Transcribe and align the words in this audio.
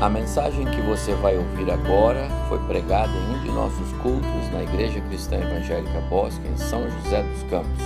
A 0.00 0.08
mensagem 0.08 0.64
que 0.64 0.80
você 0.80 1.12
vai 1.14 1.36
ouvir 1.36 1.68
agora 1.72 2.28
foi 2.48 2.60
pregada 2.68 3.12
em 3.12 3.34
um 3.34 3.42
de 3.42 3.48
nossos 3.48 3.92
cultos 3.94 4.48
na 4.52 4.62
Igreja 4.62 5.00
Cristã 5.00 5.34
Evangélica 5.40 6.00
Bosque, 6.02 6.46
em 6.46 6.56
São 6.56 6.88
José 6.88 7.20
dos 7.24 7.42
Campos. 7.50 7.82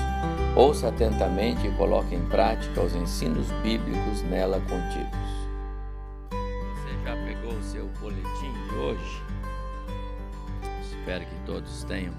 Ouça 0.55 0.89
atentamente 0.89 1.67
e 1.67 1.71
coloque 1.71 2.15
em 2.15 2.23
prática 2.27 2.83
os 2.83 2.95
ensinos 2.95 3.51
bíblicos 3.63 4.21
nela 4.25 4.61
contidos. 4.61 5.19
Você 6.29 6.93
já 7.03 7.17
pegou 7.17 7.55
o 7.55 7.63
seu 7.63 7.87
boletim 7.99 8.53
de 8.69 8.75
hoje? 8.75 9.23
Espero 10.83 11.25
que 11.25 11.47
todos 11.47 11.83
tenham. 11.85 12.13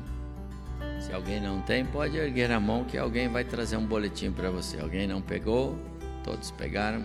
Se 1.02 1.14
alguém 1.14 1.39
não 1.39 1.62
tem, 1.62 1.86
pode 1.86 2.18
erguer 2.18 2.52
a 2.52 2.60
mão 2.60 2.84
que 2.84 2.98
alguém 2.98 3.28
vai 3.28 3.44
trazer 3.44 3.78
um 3.78 3.86
boletim 3.86 4.32
para 4.32 4.50
você. 4.50 4.80
Alguém 4.80 5.05
não 5.05 5.21
pegou? 5.21 5.78
Todos 6.23 6.50
pegaram? 6.50 7.04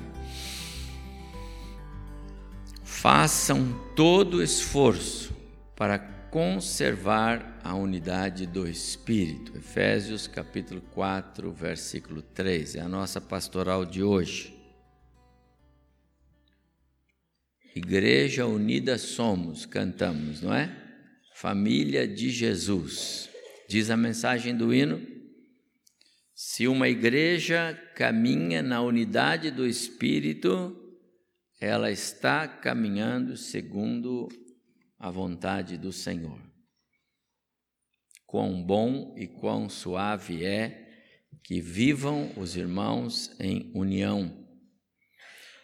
Façam 2.89 3.79
todo 3.95 4.43
esforço 4.43 5.33
para 5.77 5.99
conservar 5.99 7.61
a 7.63 7.75
unidade 7.75 8.47
do 8.47 8.67
Espírito. 8.67 9.57
Efésios 9.57 10.27
capítulo 10.27 10.81
4, 10.81 11.53
versículo 11.53 12.23
3, 12.23 12.77
é 12.77 12.81
a 12.81 12.89
nossa 12.89 13.21
pastoral 13.21 13.85
de 13.85 14.03
hoje. 14.03 14.57
Igreja 17.77 18.47
unida 18.47 18.99
somos, 18.99 19.65
cantamos, 19.65 20.41
não 20.41 20.53
é? 20.53 20.75
Família 21.35 22.09
de 22.09 22.31
Jesus. 22.31 23.29
Diz 23.69 23.91
a 23.91 23.97
mensagem 23.97 24.57
do 24.57 24.75
hino: 24.75 25.07
se 26.35 26.67
uma 26.67 26.89
igreja 26.89 27.79
caminha 27.95 28.61
na 28.61 28.81
unidade 28.81 29.53
do 29.53 29.67
Espírito, 29.67 30.88
ela 31.61 31.91
está 31.91 32.47
caminhando 32.47 33.37
segundo 33.37 34.29
a 34.99 35.11
vontade 35.11 35.77
do 35.77 35.93
Senhor. 35.93 36.41
Quão 38.27 38.63
bom 38.63 39.15
e 39.17 39.27
quão 39.27 39.69
suave 39.69 40.45
é 40.45 40.87
que 41.43 41.61
vivam 41.61 42.31
os 42.37 42.57
irmãos 42.57 43.35
em 43.41 43.73
união. 43.75 44.47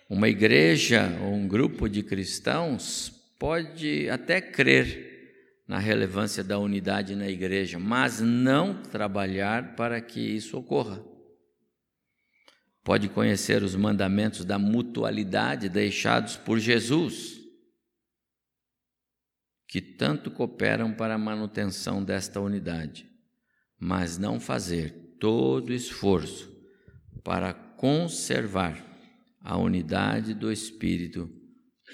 Uma 0.09 0.29
igreja 0.29 1.19
ou 1.23 1.35
um 1.35 1.47
grupo 1.47 1.89
de 1.89 2.03
cristãos 2.03 3.11
pode 3.39 4.09
até 4.09 4.41
crer 4.41 5.13
na 5.67 5.79
relevância 5.79 6.43
da 6.43 6.59
unidade 6.59 7.15
na 7.15 7.29
igreja, 7.29 7.79
mas 7.79 8.21
não 8.21 8.83
trabalhar 8.83 9.75
para 9.77 10.01
que 10.01 10.21
isso 10.21 10.59
ocorra 10.59 11.14
pode 12.85 13.09
conhecer 13.09 13.63
os 13.63 13.75
mandamentos 13.75 14.45
da 14.45 14.59
mutualidade 14.59 15.71
deixados 15.71 16.37
por 16.37 16.59
Jesus, 16.59 17.41
que 19.67 19.81
tanto 19.81 20.31
cooperam 20.31 20.93
para 20.93 21.15
a 21.15 21.19
manutenção 21.19 22.05
desta 22.05 22.39
unidade, 22.41 23.11
mas 23.81 24.19
não 24.19 24.39
fazer 24.39 25.17
todo 25.19 25.73
esforço 25.73 26.55
para 27.25 27.55
conservar 27.55 28.85
a 29.41 29.57
unidade 29.57 30.35
do 30.35 30.53
Espírito 30.53 31.31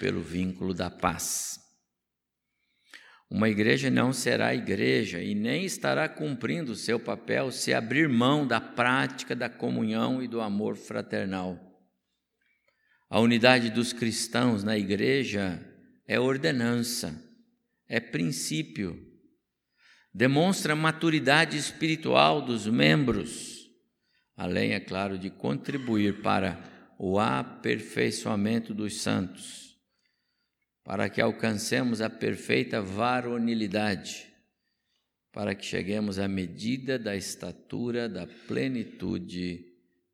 pelo 0.01 0.21
vínculo 0.21 0.75
da 0.75 0.91
paz. 0.91 1.60
Uma 3.31 3.49
igreja 3.49 3.89
não 3.89 4.13
será 4.13 4.53
igreja 4.53 5.23
e 5.23 5.37
nem 5.37 5.65
estará 5.65 6.09
cumprindo 6.09 6.75
seu 6.75 6.99
papel 6.99 7.53
se 7.53 7.73
abrir 7.73 8.09
mão 8.09 8.45
da 8.45 8.61
prática 8.61 9.37
da 9.37 9.49
comunhão 9.49 10.21
e 10.21 10.27
do 10.27 10.41
amor 10.41 10.77
fraternal. 10.77 11.57
A 13.09 13.21
unidade 13.21 13.71
dos 13.71 13.93
cristãos 13.93 14.65
na 14.65 14.77
igreja 14.77 15.65
é 16.09 16.19
ordenança, 16.19 17.25
é 17.89 18.01
princípio, 18.01 18.99
demonstra 20.13 20.75
maturidade 20.75 21.57
espiritual 21.57 22.43
dos 22.43 22.67
membros, 22.67 23.71
além, 24.37 24.73
é 24.73 24.81
claro, 24.81 25.17
de 25.17 25.31
contribuir 25.31 26.21
para 26.21 26.59
o 26.99 27.21
aperfeiçoamento 27.21 28.75
dos 28.75 29.01
santos 29.01 29.70
para 30.85 31.09
que 31.09 31.21
alcancemos 31.21 32.01
a 32.01 32.11
perfeita 32.11 32.81
varonilidade, 32.81 34.27
para 35.33 35.55
que 35.55 35.65
cheguemos 35.65 36.19
à 36.19 36.27
medida 36.27 36.99
da 36.99 37.15
estatura 37.15 38.09
da 38.09 38.27
plenitude 38.27 39.71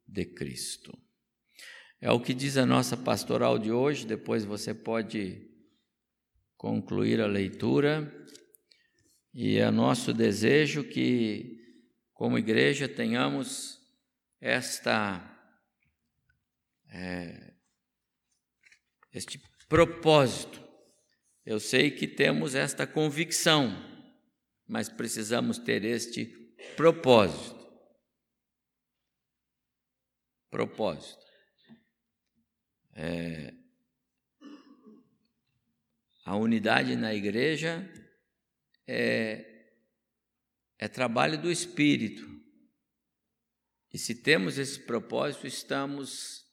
de 0.07 0.25
Cristo. 0.27 0.97
É 2.01 2.11
o 2.11 2.21
que 2.21 2.35
diz 2.35 2.57
a 2.57 2.67
nossa 2.67 2.97
pastoral 2.97 3.59
de 3.59 3.73
hoje, 3.73 4.07
depois 4.07 4.45
você 4.45 4.75
pode 4.75 5.51
concluir 6.57 7.21
a 7.21 7.27
leitura, 7.27 8.13
e 9.33 9.59
é 9.59 9.71
nosso 9.71 10.13
desejo 10.13 10.85
que, 10.85 11.59
como 12.13 12.39
igreja, 12.39 12.89
tenhamos 12.89 13.79
esta. 14.41 15.33
É, 16.89 17.53
este 19.13 19.39
propósito 19.69 20.67
eu 21.47 21.61
sei 21.61 21.93
que 21.93 22.09
temos 22.09 22.57
esta 22.57 22.85
convicção, 22.89 23.71
mas 24.67 24.89
precisamos 24.89 25.59
ter 25.59 25.85
este 25.85 26.27
propósito. 26.75 27.55
Propósito. 30.51 31.25
É, 32.97 33.55
a 36.25 36.35
unidade 36.35 36.97
na 36.97 37.15
igreja 37.15 37.89
é, 38.89 39.71
é 40.81 40.89
trabalho 40.89 41.41
do 41.41 41.49
Espírito. 41.49 42.27
E 43.93 43.99
se 43.99 44.21
temos 44.21 44.59
esse 44.59 44.81
propósito, 44.81 45.47
estamos 45.47 46.45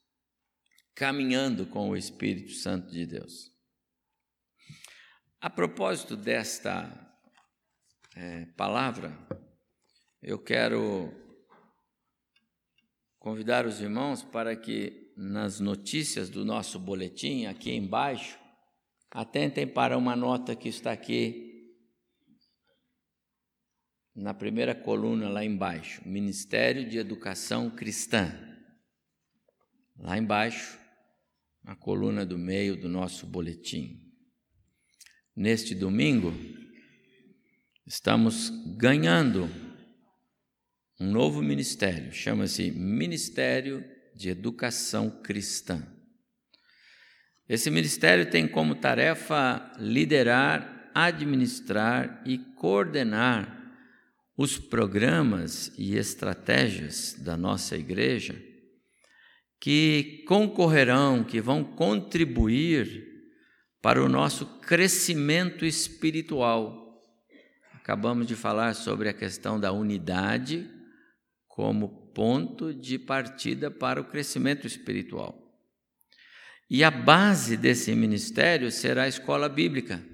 caminhando 0.94 1.66
com 1.66 1.90
o 1.90 1.96
Espírito 1.96 2.52
Santo 2.52 2.90
de 2.90 3.04
Deus. 3.04 3.52
A 5.40 5.50
propósito 5.50 6.16
desta 6.16 6.90
é, 8.16 8.46
palavra, 8.56 9.12
eu 10.22 10.38
quero 10.38 11.12
convidar 13.18 13.66
os 13.66 13.80
irmãos 13.80 14.22
para 14.22 14.54
que 14.56 15.12
nas 15.16 15.60
notícias 15.60 16.28
do 16.28 16.44
nosso 16.44 16.78
boletim, 16.78 17.46
aqui 17.46 17.72
embaixo, 17.72 18.38
atentem 19.10 19.66
para 19.66 19.98
uma 19.98 20.16
nota 20.16 20.56
que 20.56 20.68
está 20.68 20.92
aqui 20.92 21.74
na 24.14 24.32
primeira 24.32 24.74
coluna 24.74 25.28
lá 25.28 25.44
embaixo, 25.44 26.00
Ministério 26.06 26.88
de 26.88 26.98
Educação 26.98 27.68
Cristã. 27.70 28.32
Lá 29.96 30.16
embaixo, 30.16 30.78
na 31.64 31.74
coluna 31.74 32.26
do 32.26 32.36
meio 32.36 32.76
do 32.76 32.88
nosso 32.88 33.26
boletim 33.26 33.98
neste 35.34 35.74
domingo, 35.74 36.32
estamos 37.86 38.50
ganhando 38.76 39.50
um 41.00 41.10
novo 41.10 41.42
ministério, 41.42 42.12
chama-se 42.12 42.70
Ministério 42.70 43.82
de 44.14 44.28
Educação 44.28 45.10
Cristã. 45.22 45.82
Esse 47.48 47.70
ministério 47.70 48.30
tem 48.30 48.46
como 48.46 48.76
tarefa 48.76 49.72
liderar, 49.78 50.90
administrar 50.94 52.22
e 52.24 52.38
coordenar 52.38 53.62
os 54.36 54.58
programas 54.58 55.72
e 55.76 55.96
estratégias 55.96 57.14
da 57.18 57.36
nossa 57.36 57.76
igreja 57.76 58.40
que 59.64 60.22
concorrerão, 60.28 61.24
que 61.24 61.40
vão 61.40 61.64
contribuir 61.64 63.02
para 63.80 64.04
o 64.04 64.10
nosso 64.10 64.44
crescimento 64.60 65.64
espiritual. 65.64 67.02
Acabamos 67.72 68.26
de 68.26 68.36
falar 68.36 68.74
sobre 68.74 69.08
a 69.08 69.14
questão 69.14 69.58
da 69.58 69.72
unidade 69.72 70.70
como 71.48 72.12
ponto 72.12 72.74
de 72.74 72.98
partida 72.98 73.70
para 73.70 73.98
o 73.98 74.04
crescimento 74.04 74.66
espiritual. 74.66 75.58
E 76.68 76.84
a 76.84 76.90
base 76.90 77.56
desse 77.56 77.94
ministério 77.94 78.70
será 78.70 79.04
a 79.04 79.08
escola 79.08 79.48
bíblica. 79.48 80.06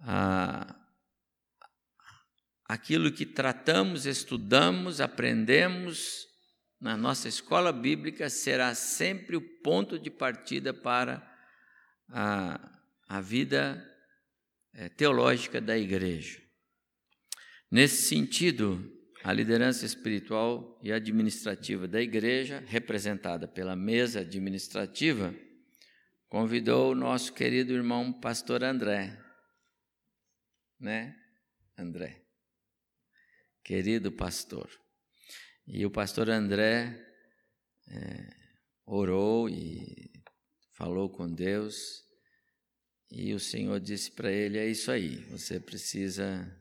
Ah, 0.00 0.76
aquilo 2.66 3.10
que 3.10 3.24
tratamos, 3.24 4.04
estudamos, 4.04 5.00
aprendemos 5.00 6.28
na 6.80 6.96
nossa 6.96 7.28
escola 7.28 7.72
bíblica 7.72 8.30
será 8.30 8.74
sempre 8.74 9.36
o 9.36 9.40
ponto 9.40 9.98
de 9.98 10.10
partida 10.10 10.72
para 10.72 11.22
a, 12.08 12.80
a 13.06 13.20
vida 13.20 13.86
é, 14.72 14.88
teológica 14.88 15.60
da 15.60 15.76
igreja. 15.76 16.40
Nesse 17.70 18.08
sentido, 18.08 18.90
a 19.22 19.32
liderança 19.32 19.84
espiritual 19.84 20.80
e 20.82 20.90
administrativa 20.90 21.86
da 21.86 22.00
igreja, 22.00 22.64
representada 22.66 23.46
pela 23.46 23.76
mesa 23.76 24.20
administrativa, 24.20 25.34
convidou 26.28 26.92
o 26.92 26.94
nosso 26.94 27.34
querido 27.34 27.74
irmão 27.74 28.12
pastor 28.12 28.64
André, 28.64 29.22
né? 30.78 31.14
André, 31.76 32.24
querido 33.62 34.10
pastor. 34.10 34.79
E 35.72 35.86
o 35.86 35.90
pastor 35.90 36.28
André 36.28 37.00
é, 37.88 38.28
orou 38.84 39.48
e 39.48 40.10
falou 40.72 41.08
com 41.08 41.32
Deus, 41.32 42.04
e 43.08 43.32
o 43.32 43.38
Senhor 43.38 43.78
disse 43.78 44.10
para 44.10 44.32
ele: 44.32 44.58
É 44.58 44.66
isso 44.66 44.90
aí, 44.90 45.18
você 45.26 45.60
precisa 45.60 46.60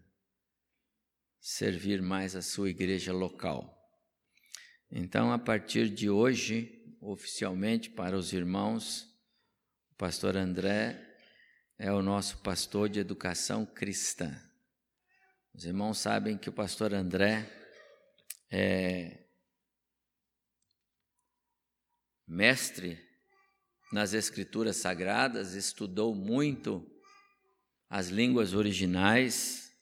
servir 1.39 2.03
mais 2.03 2.35
a 2.35 2.43
sua 2.43 2.69
igreja 2.69 3.11
local. 3.11 3.75
Então, 4.91 5.31
a 5.31 5.39
partir 5.39 5.89
de 5.89 6.07
hoje, 6.07 6.95
oficialmente 7.01 7.89
para 7.89 8.15
os 8.15 8.31
irmãos, 8.31 9.05
o 9.91 9.95
pastor 9.95 10.37
André 10.37 11.03
é 11.79 11.91
o 11.91 12.03
nosso 12.03 12.37
pastor 12.43 12.87
de 12.87 12.99
educação 12.99 13.65
cristã. 13.65 14.39
Os 15.51 15.65
irmãos 15.65 15.97
sabem 15.97 16.37
que 16.37 16.49
o 16.49 16.53
pastor 16.53 16.93
André 16.93 17.58
é 18.51 19.25
mestre 22.27 22.99
nas 23.91 24.13
escrituras 24.13 24.77
sagradas, 24.77 25.53
estudou 25.53 26.13
muito 26.13 26.85
as 27.89 28.07
línguas 28.09 28.53
originais, 28.53 29.75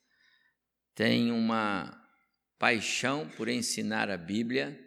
tem 0.95 1.31
uma 1.31 1.93
paixão 2.57 3.29
por 3.29 3.49
ensinar 3.49 4.09
a 4.09 4.17
Bíblia, 4.17 4.79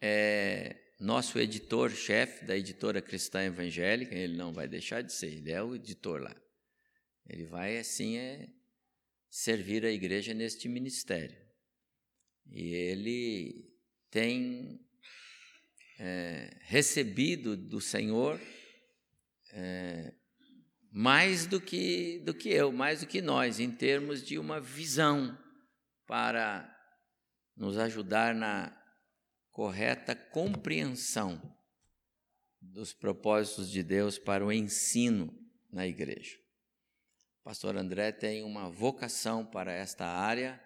é 0.00 0.80
nosso 1.00 1.38
editor-chefe 1.38 2.44
da 2.44 2.56
editora 2.56 3.02
Cristã 3.02 3.42
Evangélica, 3.42 4.14
ele 4.14 4.36
não 4.36 4.52
vai 4.52 4.68
deixar 4.68 5.02
de 5.02 5.12
ser, 5.12 5.26
ele 5.26 5.50
é 5.50 5.62
o 5.62 5.74
editor 5.74 6.22
lá. 6.22 6.34
Ele 7.26 7.46
vai, 7.46 7.78
assim, 7.78 8.16
é, 8.16 8.48
servir 9.28 9.84
a 9.84 9.90
igreja 9.90 10.32
neste 10.32 10.68
ministério. 10.68 11.43
E 12.46 12.74
ele 12.74 13.72
tem 14.10 14.80
é, 15.98 16.56
recebido 16.62 17.56
do 17.56 17.80
Senhor 17.80 18.40
é, 19.52 20.14
mais 20.90 21.46
do 21.46 21.60
que, 21.60 22.20
do 22.20 22.32
que 22.32 22.48
eu, 22.48 22.70
mais 22.70 23.00
do 23.00 23.06
que 23.06 23.20
nós, 23.20 23.58
em 23.58 23.70
termos 23.70 24.22
de 24.22 24.38
uma 24.38 24.60
visão 24.60 25.36
para 26.06 26.70
nos 27.56 27.78
ajudar 27.78 28.34
na 28.34 28.76
correta 29.50 30.14
compreensão 30.14 31.40
dos 32.60 32.92
propósitos 32.92 33.70
de 33.70 33.82
Deus 33.82 34.18
para 34.18 34.44
o 34.44 34.52
ensino 34.52 35.32
na 35.70 35.86
igreja. 35.86 36.36
O 37.40 37.44
pastor 37.44 37.76
André 37.76 38.10
tem 38.10 38.42
uma 38.42 38.70
vocação 38.70 39.44
para 39.44 39.72
esta 39.72 40.06
área 40.06 40.62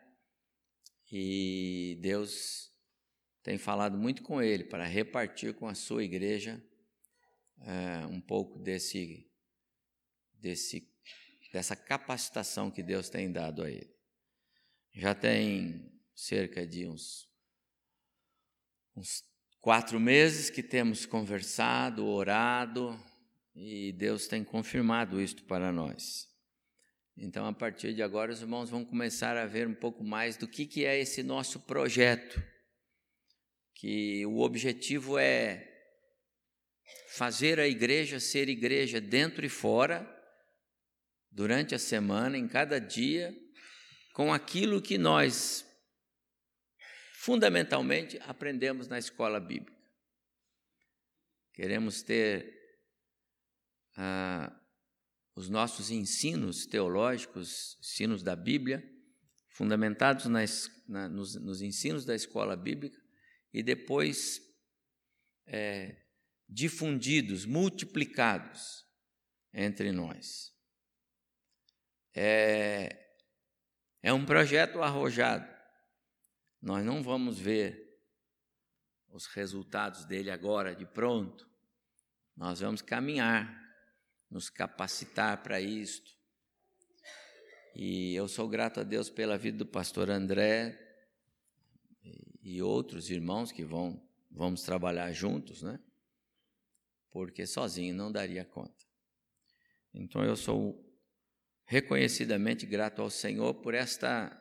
e 1.11 1.99
Deus 2.01 2.73
tem 3.43 3.57
falado 3.59 3.97
muito 3.97 4.23
com 4.23 4.43
ele 4.43 4.65
para 4.65 4.85
repartir 4.85 5.55
com 5.55 5.67
a 5.67 5.75
sua 5.75 6.05
igreja 6.05 6.63
é, 7.61 8.07
um 8.07 8.21
pouco 8.21 8.59
desse, 8.59 9.31
desse, 10.35 10.89
dessa 11.53 11.75
capacitação 11.75 12.71
que 12.71 12.83
Deus 12.83 13.09
tem 13.09 13.33
dado 13.33 13.63
a 13.63 13.71
ele. 13.71 13.95
Já 14.93 15.15
tem 15.15 15.91
cerca 16.15 16.67
de 16.67 16.87
uns 16.87 17.29
uns 18.99 19.25
quatro 19.61 20.01
meses 20.01 20.51
que 20.51 20.63
temos 20.63 21.07
conversado, 21.07 22.05
orado, 22.05 22.99
e 23.55 23.93
Deus 23.93 24.27
tem 24.27 24.43
confirmado 24.43 25.21
isto 25.21 25.45
para 25.45 25.73
nós. 25.73 26.29
Então, 27.21 27.47
a 27.47 27.53
partir 27.53 27.95
de 27.95 28.03
agora, 28.03 28.31
os 28.31 28.41
irmãos 28.41 28.71
vão 28.71 28.85
começar 28.85 29.37
a 29.37 29.45
ver 29.45 29.67
um 29.67 29.75
pouco 29.75 30.05
mais 30.05 30.37
do 30.37 30.47
que, 30.47 30.65
que 30.65 30.85
é 30.85 31.01
esse 31.01 31.21
nosso 31.21 31.59
projeto, 31.61 32.41
que 33.75 34.25
o 34.25 34.39
objetivo 34.39 35.19
é 35.19 35.69
fazer 37.15 37.59
a 37.59 37.67
igreja 37.67 38.21
ser 38.21 38.49
igreja 38.49 39.01
dentro 39.01 39.45
e 39.45 39.49
fora, 39.49 40.09
durante 41.29 41.75
a 41.75 41.79
semana, 41.79 42.39
em 42.39 42.47
cada 42.47 42.81
dia, 42.81 43.35
com 44.15 44.33
aquilo 44.33 44.81
que 44.81 44.97
nós 44.97 45.67
fundamentalmente 47.15 48.17
aprendemos 48.27 48.87
na 48.87 48.99
escola 48.99 49.41
bíblica. 49.41 49.77
Queremos 51.53 52.01
ter 52.01 52.57
ah, 53.97 54.58
os 55.39 55.49
nossos 55.49 55.93
ensinos 55.93 56.67
teológicos, 56.67 57.79
ensinos 57.79 58.25
da 58.25 58.35
Bíblia, 58.35 58.83
fundamentados 59.51 60.27
nas, 60.27 60.69
na, 60.89 61.09
nos, 61.09 61.37
nos, 61.37 61.63
ensinos 61.63 62.05
da 62.05 62.13
escola 62.13 62.57
bíblica 62.57 63.01
e 63.53 63.63
depois 63.63 64.43
é, 65.47 65.97
difundidos, 66.49 67.45
multiplicados 67.45 68.85
entre 69.55 69.93
nós. 69.93 70.53
É, 72.13 73.15
é 74.03 74.13
um 74.13 74.27
projeto 74.27 74.83
arrojado, 74.83 75.49
nós 76.61 76.85
não 76.85 77.01
vamos 77.01 77.39
ver 77.39 77.97
os 79.09 79.27
resultados 79.27 80.05
dele 80.05 80.33
agora 80.33 80.75
de 80.75 80.85
pronto. 80.85 81.49
Nós 82.37 82.59
vamos 82.59 82.83
caminhar, 82.83 83.68
nos 84.31 84.51
capacitar 84.51 85.43
para 85.43 85.61
isto. 85.61 86.17
E 87.75 88.15
eu 88.15 88.29
sou 88.29 88.49
grato 88.49 88.81
a 88.81 88.83
Deus 88.83 89.09
pela 89.09 89.39
vida 89.39 89.59
do 89.59 89.67
pastor 89.67 90.11
André 90.11 90.79
e 92.43 92.61
outros 92.63 93.11
irmãos 93.11 93.53
que 93.53 93.65
vão 93.65 94.03
vamos 94.31 94.63
trabalhar 94.63 95.13
juntos, 95.13 95.63
né? 95.63 95.81
Porque 97.11 97.47
sozinho 97.47 97.95
não 97.95 98.13
daria 98.13 98.45
conta. 98.45 98.87
Então 99.93 100.25
eu 100.25 100.37
sou 100.37 100.85
reconhecidamente 101.65 102.67
grato 102.67 103.03
ao 103.03 103.11
Senhor 103.11 103.55
por 103.55 103.75
esta 103.75 104.35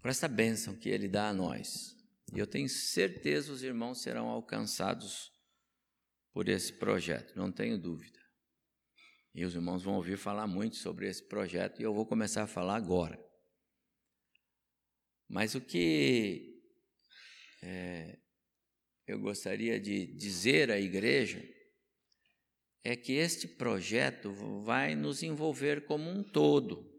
por 0.00 0.10
essa 0.10 0.28
bênção 0.28 0.76
que 0.76 0.88
Ele 0.88 1.08
dá 1.08 1.28
a 1.28 1.32
nós. 1.32 1.96
E 2.34 2.38
eu 2.38 2.46
tenho 2.46 2.68
certeza 2.68 3.52
os 3.52 3.62
irmãos 3.62 4.02
serão 4.02 4.28
alcançados 4.28 5.33
por 6.34 6.48
esse 6.48 6.72
projeto, 6.72 7.36
não 7.36 7.52
tenho 7.52 7.78
dúvida. 7.78 8.18
E 9.32 9.44
os 9.44 9.54
irmãos 9.54 9.84
vão 9.84 9.94
ouvir 9.94 10.18
falar 10.18 10.48
muito 10.48 10.76
sobre 10.76 11.08
esse 11.08 11.22
projeto 11.28 11.80
e 11.80 11.84
eu 11.84 11.94
vou 11.94 12.04
começar 12.04 12.42
a 12.42 12.48
falar 12.48 12.74
agora. 12.74 13.18
Mas 15.28 15.54
o 15.54 15.60
que 15.60 16.60
é, 17.62 18.18
eu 19.06 19.20
gostaria 19.20 19.80
de 19.80 20.06
dizer 20.16 20.72
à 20.72 20.78
igreja 20.78 21.42
é 22.82 22.96
que 22.96 23.12
este 23.12 23.46
projeto 23.46 24.32
vai 24.64 24.96
nos 24.96 25.22
envolver 25.22 25.86
como 25.86 26.10
um 26.10 26.22
todo, 26.22 26.92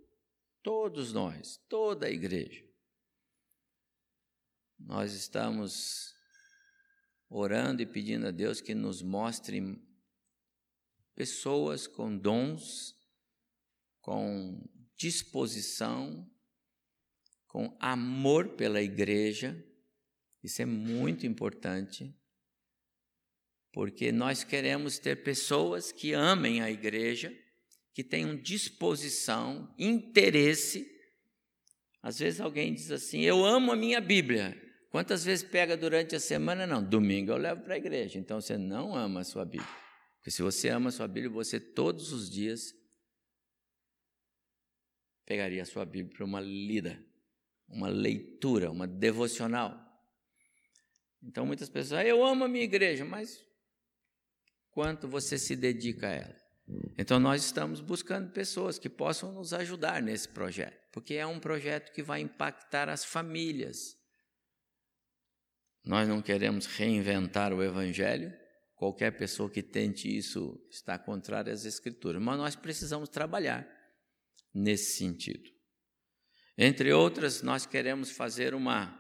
todos 0.64 1.12
nós, 1.12 1.58
toda 1.68 2.08
a 2.08 2.12
igreja. 2.12 2.66
Nós 4.80 5.14
estamos 5.14 6.15
orando 7.30 7.82
e 7.82 7.86
pedindo 7.86 8.28
a 8.28 8.32
Deus 8.32 8.62
que 8.62 8.74
nos 8.74 9.02
mostre 9.02 9.80
pessoas 11.16 11.88
com 11.88 12.16
dons, 12.18 12.96
com 14.02 14.62
disposição, 14.98 16.30
com 17.48 17.76
amor 17.80 18.50
pela 18.50 18.82
igreja. 18.82 19.64
Isso 20.44 20.62
é 20.62 20.66
muito 20.66 21.26
importante, 21.26 22.14
porque 23.72 24.12
nós 24.12 24.44
queremos 24.44 25.00
ter 25.00 25.24
pessoas 25.24 25.92
que 25.92 26.14
amem 26.14 26.62
a 26.62 26.70
igreja, 26.70 27.36
que 27.94 28.04
tenham 28.04 28.36
disposição, 28.36 29.74
interesse. 29.80 30.86
Às 32.02 32.20
vezes 32.20 32.40
alguém 32.40 32.74
diz 32.74 32.92
assim: 32.92 33.22
Eu 33.22 33.44
amo 33.44 33.72
a 33.72 33.76
minha 33.76 34.00
Bíblia. 34.00 34.62
Quantas 34.96 35.26
vezes 35.26 35.44
pega 35.44 35.76
durante 35.76 36.16
a 36.16 36.22
semana? 36.22 36.66
Não, 36.66 36.82
domingo 36.82 37.30
eu 37.30 37.36
levo 37.36 37.62
para 37.64 37.74
a 37.74 37.78
igreja. 37.78 38.18
Então 38.18 38.40
você 38.40 38.58
não 38.58 38.96
ama 38.96 39.20
a 39.20 39.24
sua 39.26 39.44
Bíblia. 39.44 39.70
Porque 40.16 40.32
se 40.32 40.42
você 40.42 40.70
ama 40.70 40.88
a 40.88 40.92
sua 40.94 41.06
Bíblia, 41.06 41.30
você 41.30 41.60
todos 41.60 42.14
os 42.14 42.30
dias 42.30 42.74
pegaria 45.26 45.64
a 45.64 45.66
sua 45.66 45.84
Bíblia 45.84 46.16
para 46.16 46.24
uma 46.26 46.40
lida, 46.40 47.06
uma 47.68 47.90
leitura, 47.90 48.72
uma 48.72 48.88
devocional. 48.88 49.78
Então 51.22 51.46
muitas 51.46 51.68
pessoas, 51.68 52.00
ah, 52.00 52.06
eu 52.06 52.24
amo 52.24 52.46
a 52.46 52.48
minha 52.48 52.64
igreja, 52.64 53.04
mas 53.04 53.46
quanto 54.72 55.10
você 55.10 55.38
se 55.38 55.58
dedica 55.58 56.08
a 56.08 56.12
ela? 56.12 56.42
Então 56.98 57.20
nós 57.20 57.44
estamos 57.44 57.82
buscando 57.82 58.32
pessoas 58.32 58.80
que 58.80 58.88
possam 58.88 59.34
nos 59.34 59.52
ajudar 59.52 60.02
nesse 60.02 60.30
projeto, 60.30 60.88
porque 60.94 61.16
é 61.16 61.28
um 61.28 61.38
projeto 61.38 61.92
que 61.92 62.02
vai 62.02 62.22
impactar 62.22 62.88
as 62.88 63.04
famílias. 63.04 64.05
Nós 65.86 66.08
não 66.08 66.22
queremos 66.22 66.66
reinventar 66.66 67.54
o 67.54 67.64
Evangelho, 67.64 68.34
qualquer 68.76 69.12
pessoa 69.12 69.50
que 69.50 69.62
tente 69.62 70.08
isso 70.08 70.60
está 70.70 70.98
contrária 70.98 71.54
às 71.54 71.64
Escrituras, 71.64 72.22
mas 72.22 72.38
nós 72.38 72.56
precisamos 72.56 73.08
trabalhar 73.08 73.68
nesse 74.54 74.98
sentido. 74.98 75.50
Entre 76.58 76.92
outras, 76.92 77.42
nós 77.42 77.66
queremos 77.66 78.10
fazer 78.12 78.56
uma, 78.56 78.98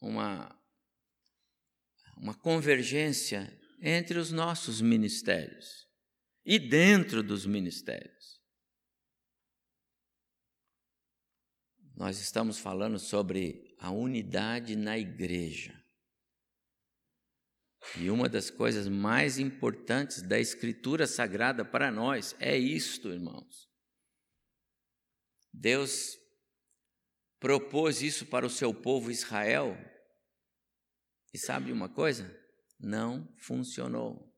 uma, 0.00 0.60
uma 2.16 2.34
convergência 2.34 3.56
entre 3.80 4.18
os 4.18 4.30
nossos 4.30 4.80
ministérios 4.80 5.86
e 6.44 6.58
dentro 6.58 7.22
dos 7.22 7.46
ministérios. 7.46 8.38
Nós 11.94 12.20
estamos 12.20 12.58
falando 12.58 12.98
sobre 12.98 13.74
a 13.78 13.90
unidade 13.90 14.76
na 14.76 14.98
igreja. 14.98 15.77
E 17.96 18.10
uma 18.10 18.28
das 18.28 18.50
coisas 18.50 18.86
mais 18.86 19.38
importantes 19.38 20.22
da 20.22 20.38
Escritura 20.38 21.06
Sagrada 21.06 21.64
para 21.64 21.90
nós 21.90 22.36
é 22.38 22.56
isto, 22.56 23.08
irmãos. 23.08 23.68
Deus 25.52 26.18
propôs 27.40 28.02
isso 28.02 28.26
para 28.26 28.46
o 28.46 28.50
seu 28.50 28.74
povo 28.74 29.10
Israel. 29.10 29.76
E 31.32 31.38
sabe 31.38 31.72
uma 31.72 31.88
coisa? 31.88 32.36
Não 32.78 33.26
funcionou. 33.38 34.32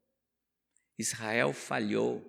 Israel 0.98 1.52
falhou. 1.52 2.26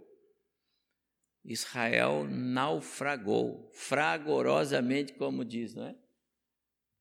Israel 1.43 2.25
naufragou, 2.27 3.71
fragorosamente, 3.73 5.13
como 5.13 5.43
diz, 5.43 5.73
não 5.73 5.87
é? 5.87 5.95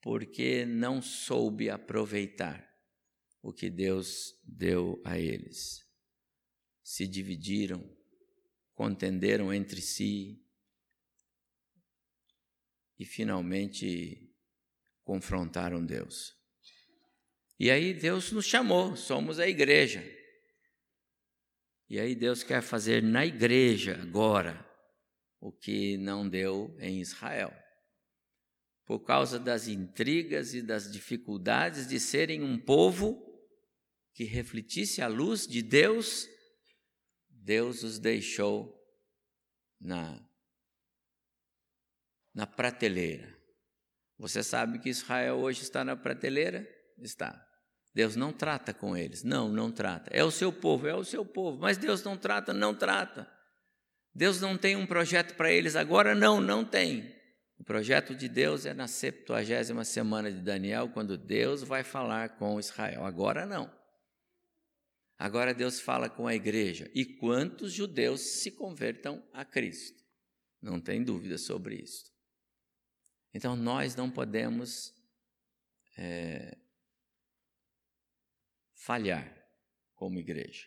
Porque 0.00 0.64
não 0.64 1.02
soube 1.02 1.68
aproveitar 1.68 2.69
o 3.42 3.52
que 3.52 3.70
Deus 3.70 4.38
deu 4.44 5.00
a 5.04 5.18
eles. 5.18 5.86
Se 6.82 7.06
dividiram, 7.06 7.82
contenderam 8.74 9.52
entre 9.52 9.80
si 9.80 10.44
e 12.98 13.04
finalmente 13.04 14.30
confrontaram 15.04 15.84
Deus. 15.84 16.36
E 17.58 17.70
aí 17.70 17.94
Deus 17.94 18.32
nos 18.32 18.46
chamou, 18.46 18.96
somos 18.96 19.38
a 19.38 19.48
igreja. 19.48 20.04
E 21.88 21.98
aí 21.98 22.14
Deus 22.14 22.42
quer 22.42 22.62
fazer 22.62 23.02
na 23.02 23.26
igreja 23.26 23.98
agora 24.00 24.66
o 25.40 25.50
que 25.50 25.96
não 25.96 26.28
deu 26.28 26.76
em 26.78 27.00
Israel. 27.00 27.52
Por 28.84 29.00
causa 29.00 29.38
das 29.38 29.66
intrigas 29.66 30.54
e 30.54 30.62
das 30.62 30.90
dificuldades 30.90 31.86
de 31.86 31.98
serem 31.98 32.42
um 32.42 32.58
povo 32.58 33.29
que 34.14 34.24
refletisse 34.24 35.00
a 35.02 35.08
luz 35.08 35.46
de 35.46 35.62
Deus, 35.62 36.28
Deus 37.28 37.82
os 37.82 37.98
deixou 37.98 38.76
na, 39.80 40.20
na 42.34 42.46
prateleira. 42.46 43.38
Você 44.18 44.42
sabe 44.42 44.78
que 44.78 44.90
Israel 44.90 45.38
hoje 45.38 45.62
está 45.62 45.82
na 45.84 45.96
prateleira? 45.96 46.68
Está. 46.98 47.46
Deus 47.94 48.14
não 48.14 48.32
trata 48.32 48.74
com 48.74 48.96
eles. 48.96 49.24
Não, 49.24 49.48
não 49.48 49.72
trata. 49.72 50.10
É 50.12 50.22
o 50.22 50.30
seu 50.30 50.52
povo, 50.52 50.86
é 50.86 50.94
o 50.94 51.04
seu 51.04 51.24
povo. 51.24 51.58
Mas 51.58 51.78
Deus 51.78 52.02
não 52.02 52.16
trata, 52.16 52.52
não 52.52 52.74
trata. 52.74 53.30
Deus 54.14 54.40
não 54.40 54.56
tem 54.56 54.76
um 54.76 54.86
projeto 54.86 55.34
para 55.34 55.50
eles 55.50 55.76
agora? 55.76 56.14
Não, 56.14 56.40
não 56.40 56.64
tem. 56.64 57.14
O 57.58 57.64
projeto 57.64 58.14
de 58.14 58.28
Deus 58.28 58.66
é 58.66 58.74
na 58.74 58.86
70 58.86 59.84
semana 59.84 60.30
de 60.30 60.40
Daniel, 60.40 60.88
quando 60.88 61.16
Deus 61.16 61.62
vai 61.62 61.82
falar 61.82 62.36
com 62.36 62.58
Israel. 62.58 63.04
Agora 63.04 63.46
não. 63.46 63.70
Agora 65.20 65.52
Deus 65.52 65.78
fala 65.78 66.08
com 66.08 66.26
a 66.26 66.34
igreja. 66.34 66.90
E 66.94 67.04
quantos 67.04 67.74
judeus 67.74 68.22
se 68.22 68.50
convertam 68.50 69.22
a 69.34 69.44
Cristo? 69.44 70.02
Não 70.62 70.80
tem 70.80 71.04
dúvida 71.04 71.36
sobre 71.36 71.74
isso. 71.74 72.10
Então 73.34 73.54
nós 73.54 73.94
não 73.94 74.10
podemos 74.10 74.94
é, 75.98 76.56
falhar 78.74 79.30
como 79.94 80.18
igreja. 80.18 80.66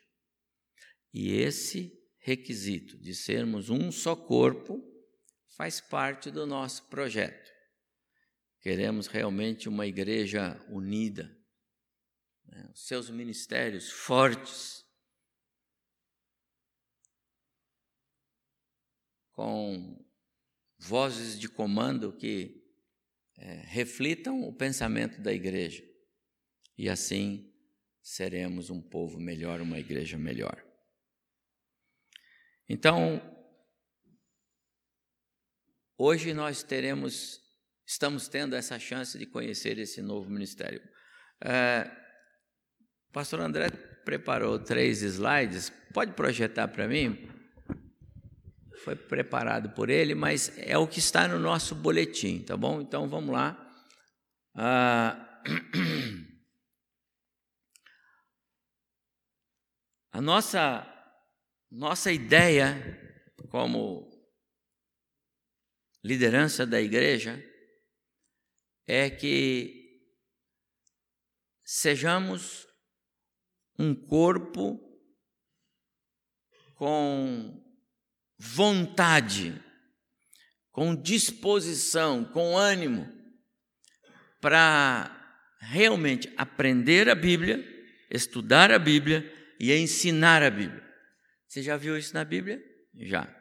E 1.12 1.32
esse 1.32 1.92
requisito 2.20 2.96
de 3.00 3.16
sermos 3.16 3.72
um 3.72 3.92
só 3.92 4.16
corpo 4.16 4.80
faz 5.58 5.82
parte 5.82 6.30
do 6.30 6.46
nosso 6.46 6.88
projeto. 6.90 7.52
Queremos 8.62 9.08
realmente 9.08 9.68
uma 9.68 9.88
igreja 9.88 10.64
unida, 10.70 11.36
né, 12.54 12.70
os 12.72 12.86
seus 12.86 13.10
ministérios 13.10 13.90
fortes, 13.90 14.86
com 19.32 20.06
vozes 20.78 21.40
de 21.40 21.50
comando 21.50 22.16
que 22.16 22.64
é, 23.38 23.54
reflitam 23.66 24.44
o 24.44 24.54
pensamento 24.54 25.20
da 25.20 25.34
igreja. 25.34 25.84
E 26.78 26.88
assim 26.88 27.52
seremos 28.02 28.70
um 28.70 28.82
povo 28.82 29.20
melhor, 29.20 29.60
uma 29.60 29.80
igreja 29.80 30.18
melhor. 30.18 30.64
Então, 32.70 33.22
hoje 35.98 36.34
nós 36.34 36.62
teremos, 36.62 37.42
estamos 37.86 38.28
tendo 38.28 38.56
essa 38.56 38.78
chance 38.78 39.18
de 39.18 39.26
conhecer 39.26 39.80
esse 39.80 40.02
novo 40.02 40.30
ministério. 40.30 40.82
É, 41.44 42.03
pastor 43.14 43.40
André 43.42 43.70
preparou 44.04 44.58
três 44.60 45.04
slides. 45.04 45.72
Pode 45.94 46.14
projetar 46.14 46.68
para 46.68 46.88
mim? 46.88 47.30
Foi 48.84 48.96
preparado 48.96 49.70
por 49.70 49.92
ele, 49.92 50.16
mas 50.16 50.52
é 50.58 50.76
o 50.78 50.88
que 50.88 51.00
está 51.00 51.28
no 51.28 51.38
nosso 51.40 51.76
boletim, 51.76 52.44
tá 52.44 52.58
bom? 52.58 52.82
Então 52.82 53.08
vamos 53.08 53.32
lá. 53.32 53.60
Ah, 54.56 55.42
a 60.12 60.20
nossa, 60.20 60.86
nossa 61.72 62.12
ideia 62.12 63.00
como 63.50 64.12
liderança 66.04 66.66
da 66.66 66.82
igreja 66.82 67.40
é 68.88 69.08
que 69.10 69.84
sejamos 71.64 72.68
um 73.78 73.94
corpo 73.96 74.80
com 76.76 77.62
vontade, 78.38 79.62
com 80.72 80.96
disposição, 80.96 82.26
com 82.26 82.58
ânimo 82.58 83.08
para 84.42 85.10
realmente 85.60 86.32
aprender 86.36 87.08
a 87.08 87.16
Bíblia, 87.16 87.64
estudar 88.12 88.72
a 88.72 88.80
Bíblia 88.80 89.32
e 89.60 89.74
ensinar 89.74 90.44
a 90.44 90.50
Bíblia. 90.50 90.84
Você 91.48 91.62
já 91.62 91.78
viu 91.78 91.98
isso 91.98 92.14
na 92.14 92.26
Bíblia? 92.26 92.62
Já. 92.94 93.34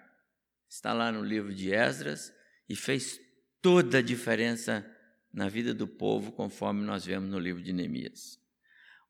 Está 0.69 0.93
lá 0.93 1.11
no 1.11 1.25
livro 1.25 1.55
de 1.55 1.73
Esdras 1.75 2.33
e 2.69 2.77
fez 2.77 3.19
toda 3.61 3.99
a 3.99 4.03
diferença 4.03 4.87
na 5.33 5.49
vida 5.49 5.75
do 5.75 5.89
povo, 5.89 6.33
conforme 6.33 6.85
nós 6.85 7.05
vemos 7.05 7.31
no 7.31 7.39
livro 7.39 7.63
de 7.63 7.73
Neemias. 7.73 8.42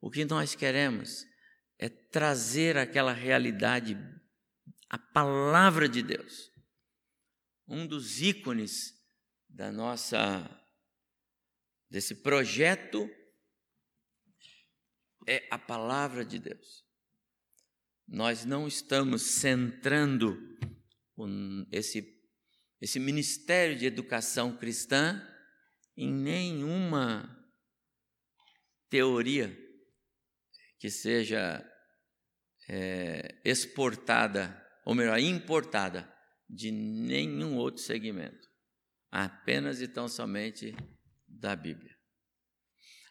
O 0.03 0.11
que 0.11 0.25
nós 0.25 0.57
queremos 0.57 1.25
é 1.79 1.89
trazer 1.89 2.77
aquela 2.77 3.13
realidade, 3.13 3.97
a 4.91 4.99
palavra 4.99 5.89
de 5.89 6.03
Deus. 6.03 6.51
Um 7.69 7.87
dos 7.87 8.21
ícones 8.21 9.01
da 9.49 9.71
nossa 9.71 10.59
desse 11.89 12.17
projeto 12.17 13.09
é 15.29 15.47
a 15.53 15.59
palavra 15.59 16.25
de 16.25 16.41
Deus. 16.41 16.85
Nós 18.09 18.45
não 18.45 18.67
estamos 18.67 19.23
centrando 19.23 20.37
esse, 21.71 22.21
esse 22.81 22.99
ministério 22.99 23.79
de 23.79 23.87
educação 23.87 24.57
cristã 24.57 25.25
em 25.97 26.13
nenhuma 26.13 27.39
teoria 28.91 29.63
que 30.83 30.91
seja 30.91 31.65
é, 32.69 33.41
exportada, 33.45 34.61
ou 34.85 34.97
melhor, 34.97 35.17
importada 35.21 36.13
de 36.51 36.73
nenhum 36.73 37.57
outro 37.57 37.81
segmento, 37.81 38.49
apenas 39.09 39.81
e 39.81 39.87
tão 39.87 40.09
somente 40.09 40.75
da 41.29 41.55
Bíblia. 41.55 41.97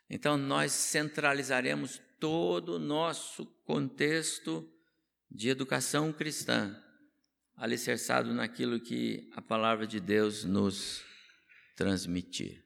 Então, 0.10 0.38
nós 0.38 0.74
centralizaremos 0.74 2.01
todo 2.20 2.75
o 2.75 2.80
nosso 2.80 3.46
contexto 3.63 4.70
de 5.30 5.48
educação 5.48 6.12
cristã, 6.12 6.78
alicerçado 7.56 8.34
naquilo 8.34 8.82
que 8.82 9.30
a 9.34 9.42
palavra 9.42 9.88
de 9.88 10.01
Deus 10.01 10.44
nos 10.44 11.06
transmitir. 11.78 12.66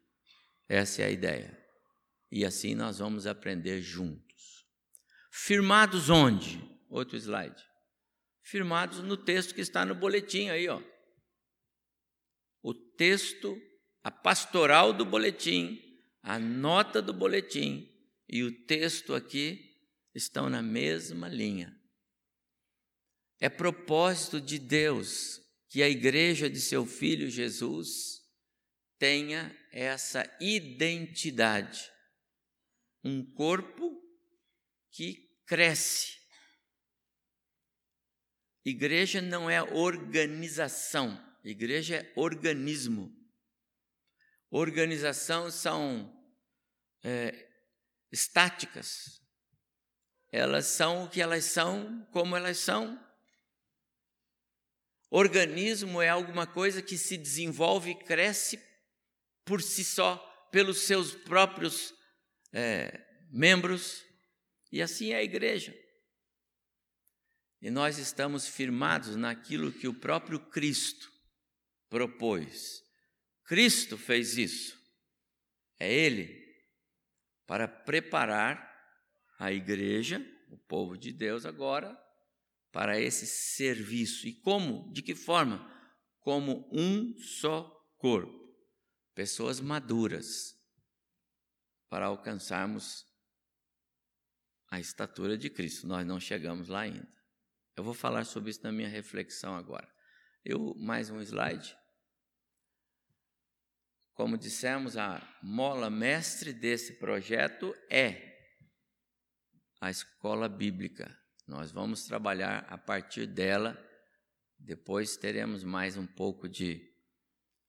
Essa 0.67 1.03
é 1.03 1.05
a 1.05 1.11
ideia. 1.11 1.63
E 2.31 2.43
assim 2.43 2.73
nós 2.73 2.97
vamos 2.97 3.27
aprender 3.27 3.83
juntos. 3.83 4.24
Firmados 5.37 6.09
onde? 6.09 6.63
Outro 6.89 7.17
slide. 7.17 7.61
Firmados 8.41 8.99
no 8.99 9.17
texto 9.17 9.53
que 9.53 9.59
está 9.59 9.85
no 9.85 9.93
boletim 9.93 10.47
aí, 10.47 10.69
ó. 10.69 10.81
O 12.63 12.73
texto, 12.73 13.61
a 14.01 14.09
pastoral 14.09 14.93
do 14.93 15.05
boletim, 15.05 15.77
a 16.23 16.39
nota 16.39 17.01
do 17.01 17.13
boletim 17.13 17.85
e 18.29 18.43
o 18.43 18.65
texto 18.65 19.13
aqui 19.13 19.59
estão 20.15 20.49
na 20.49 20.61
mesma 20.61 21.27
linha. 21.27 21.77
É 23.37 23.49
propósito 23.49 24.39
de 24.39 24.57
Deus 24.57 25.41
que 25.69 25.83
a 25.83 25.89
igreja 25.89 26.49
de 26.49 26.61
seu 26.61 26.85
filho 26.85 27.29
Jesus 27.29 28.21
tenha 28.97 29.53
essa 29.69 30.25
identidade. 30.39 31.91
Um 33.03 33.21
corpo 33.33 34.01
que 34.91 35.24
cresce. 35.45 36.15
Igreja 38.63 39.21
não 39.21 39.49
é 39.49 39.61
organização, 39.61 41.23
igreja 41.43 41.97
é 41.97 42.13
organismo. 42.15 43.15
Organização 44.49 45.51
são 45.51 46.11
é, 47.03 47.47
estáticas, 48.11 49.21
elas 50.31 50.65
são 50.65 51.05
o 51.05 51.09
que 51.09 51.21
elas 51.21 51.45
são, 51.45 52.07
como 52.11 52.35
elas 52.35 52.57
são. 52.57 52.99
Organismo 55.11 56.01
é 56.01 56.09
alguma 56.09 56.47
coisa 56.47 56.81
que 56.81 56.97
se 56.97 57.15
desenvolve 57.15 57.91
e 57.91 58.03
cresce 58.03 58.59
por 59.45 59.61
si 59.61 59.83
só, 59.83 60.17
pelos 60.51 60.79
seus 60.81 61.13
próprios 61.13 61.93
é, 62.51 63.05
membros, 63.29 64.03
e 64.75 64.81
assim 64.81 65.13
é 65.13 65.15
a 65.15 65.23
igreja. 65.23 65.73
E 67.61 67.71
nós 67.71 67.97
estamos 67.97 68.45
firmados 68.45 69.15
naquilo 69.15 69.71
que 69.71 69.87
o 69.87 69.93
próprio 69.93 70.37
Cristo 70.37 71.09
propôs. 71.89 72.83
Cristo 73.45 73.97
fez 73.97 74.37
isso. 74.37 74.77
É 75.79 75.89
Ele 75.89 76.43
para 77.47 77.69
preparar 77.69 78.69
a 79.39 79.49
igreja, 79.49 80.19
o 80.49 80.57
povo 80.57 80.97
de 80.97 81.13
Deus 81.13 81.45
agora, 81.45 81.97
para 82.69 82.99
esse 82.99 83.25
serviço. 83.25 84.27
E 84.27 84.33
como? 84.33 84.91
De 84.91 85.01
que 85.01 85.15
forma? 85.15 85.71
Como 86.19 86.69
um 86.69 87.17
só 87.17 87.63
corpo. 87.97 88.53
Pessoas 89.13 89.61
maduras 89.61 90.53
para 91.87 92.07
alcançarmos 92.07 93.04
a 94.75 94.79
estatura 94.79 95.37
de 95.37 95.49
Cristo. 95.49 95.87
Nós 95.87 96.05
não 96.05 96.19
chegamos 96.19 96.67
lá 96.67 96.81
ainda. 96.81 97.07
Eu 97.77 97.83
vou 97.83 97.93
falar 97.93 98.25
sobre 98.25 98.51
isso 98.51 98.61
na 98.61 98.73
minha 98.73 98.89
reflexão 98.89 99.55
agora. 99.55 99.89
Eu 100.43 100.75
mais 100.75 101.09
um 101.09 101.21
slide. 101.21 101.75
Como 104.13 104.37
dissemos, 104.37 104.97
a 104.97 105.21
mola 105.41 105.89
mestre 105.89 106.51
desse 106.51 106.99
projeto 106.99 107.73
é 107.89 108.35
a 109.79 109.89
escola 109.89 110.49
bíblica. 110.49 111.17
Nós 111.47 111.71
vamos 111.71 112.05
trabalhar 112.05 112.65
a 112.69 112.77
partir 112.77 113.27
dela. 113.27 113.81
Depois 114.59 115.15
teremos 115.15 115.63
mais 115.63 115.95
um 115.95 116.05
pouco 116.05 116.49
de 116.49 116.93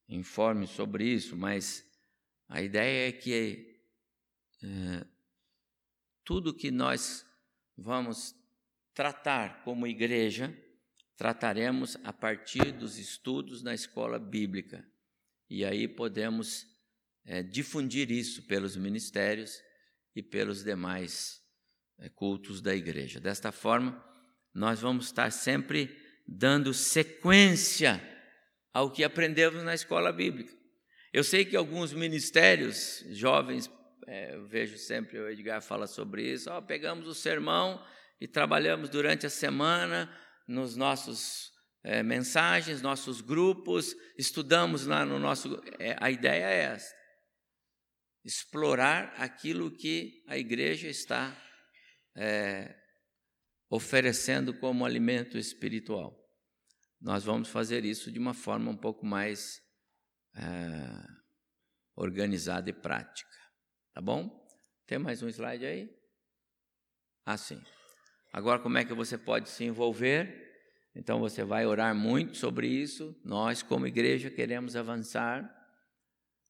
informe 0.08 0.66
sobre 0.66 1.04
isso, 1.04 1.36
mas 1.36 1.84
a 2.48 2.62
ideia 2.62 3.08
é 3.08 3.12
que 3.12 3.76
é, 4.62 5.15
tudo 6.26 6.52
que 6.52 6.72
nós 6.72 7.24
vamos 7.78 8.34
tratar 8.92 9.62
como 9.62 9.86
igreja, 9.86 10.52
trataremos 11.16 11.96
a 12.02 12.12
partir 12.12 12.72
dos 12.72 12.98
estudos 12.98 13.62
na 13.62 13.72
escola 13.72 14.18
bíblica. 14.18 14.84
E 15.48 15.64
aí 15.64 15.86
podemos 15.86 16.66
é, 17.24 17.44
difundir 17.44 18.10
isso 18.10 18.42
pelos 18.42 18.76
ministérios 18.76 19.62
e 20.16 20.22
pelos 20.22 20.64
demais 20.64 21.40
é, 21.98 22.08
cultos 22.08 22.60
da 22.60 22.74
igreja. 22.74 23.20
Desta 23.20 23.52
forma, 23.52 24.04
nós 24.52 24.80
vamos 24.80 25.06
estar 25.06 25.30
sempre 25.30 25.96
dando 26.26 26.74
sequência 26.74 28.02
ao 28.72 28.90
que 28.90 29.04
aprendemos 29.04 29.62
na 29.62 29.74
escola 29.74 30.12
bíblica. 30.12 30.52
Eu 31.12 31.22
sei 31.22 31.44
que 31.44 31.54
alguns 31.54 31.92
ministérios, 31.92 33.04
jovens 33.10 33.70
é, 34.06 34.38
vejo 34.38 34.78
sempre 34.78 35.18
o 35.18 35.28
Edgar 35.28 35.60
fala 35.60 35.86
sobre 35.86 36.32
isso. 36.32 36.50
Oh, 36.50 36.62
pegamos 36.62 37.06
o 37.08 37.14
sermão 37.14 37.84
e 38.20 38.28
trabalhamos 38.28 38.88
durante 38.88 39.26
a 39.26 39.30
semana 39.30 40.10
nos 40.46 40.76
nossos 40.76 41.50
é, 41.82 42.02
mensagens, 42.02 42.82
nossos 42.82 43.20
grupos, 43.20 43.94
estudamos 44.16 44.86
lá 44.86 45.04
no 45.04 45.18
nosso. 45.18 45.60
É, 45.78 45.96
a 46.00 46.10
ideia 46.10 46.44
é 46.44 46.62
esta: 46.74 46.96
explorar 48.24 49.14
aquilo 49.16 49.70
que 49.70 50.22
a 50.26 50.38
igreja 50.38 50.88
está 50.88 51.36
é, 52.16 52.74
oferecendo 53.68 54.54
como 54.54 54.84
alimento 54.84 55.36
espiritual. 55.36 56.16
Nós 57.00 57.24
vamos 57.24 57.48
fazer 57.48 57.84
isso 57.84 58.10
de 58.10 58.18
uma 58.18 58.34
forma 58.34 58.70
um 58.70 58.76
pouco 58.76 59.04
mais 59.04 59.60
é, 60.34 60.42
organizada 61.94 62.70
e 62.70 62.72
prática. 62.72 63.35
Tá 63.96 64.02
bom? 64.02 64.46
Tem 64.86 64.98
mais 64.98 65.22
um 65.22 65.28
slide 65.28 65.64
aí? 65.64 65.90
Assim. 67.24 67.58
Agora, 68.30 68.60
como 68.60 68.76
é 68.76 68.84
que 68.84 68.92
você 68.92 69.16
pode 69.16 69.48
se 69.48 69.64
envolver? 69.64 70.52
Então, 70.94 71.18
você 71.18 71.42
vai 71.42 71.64
orar 71.64 71.94
muito 71.94 72.36
sobre 72.36 72.68
isso. 72.68 73.18
Nós, 73.24 73.62
como 73.62 73.86
igreja, 73.86 74.30
queremos 74.30 74.76
avançar. 74.76 75.50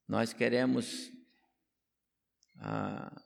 Nós 0.08 0.32
queremos 0.32 1.08
a, 2.58 3.22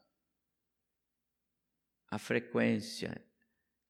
a 2.11 2.19
frequência. 2.19 3.19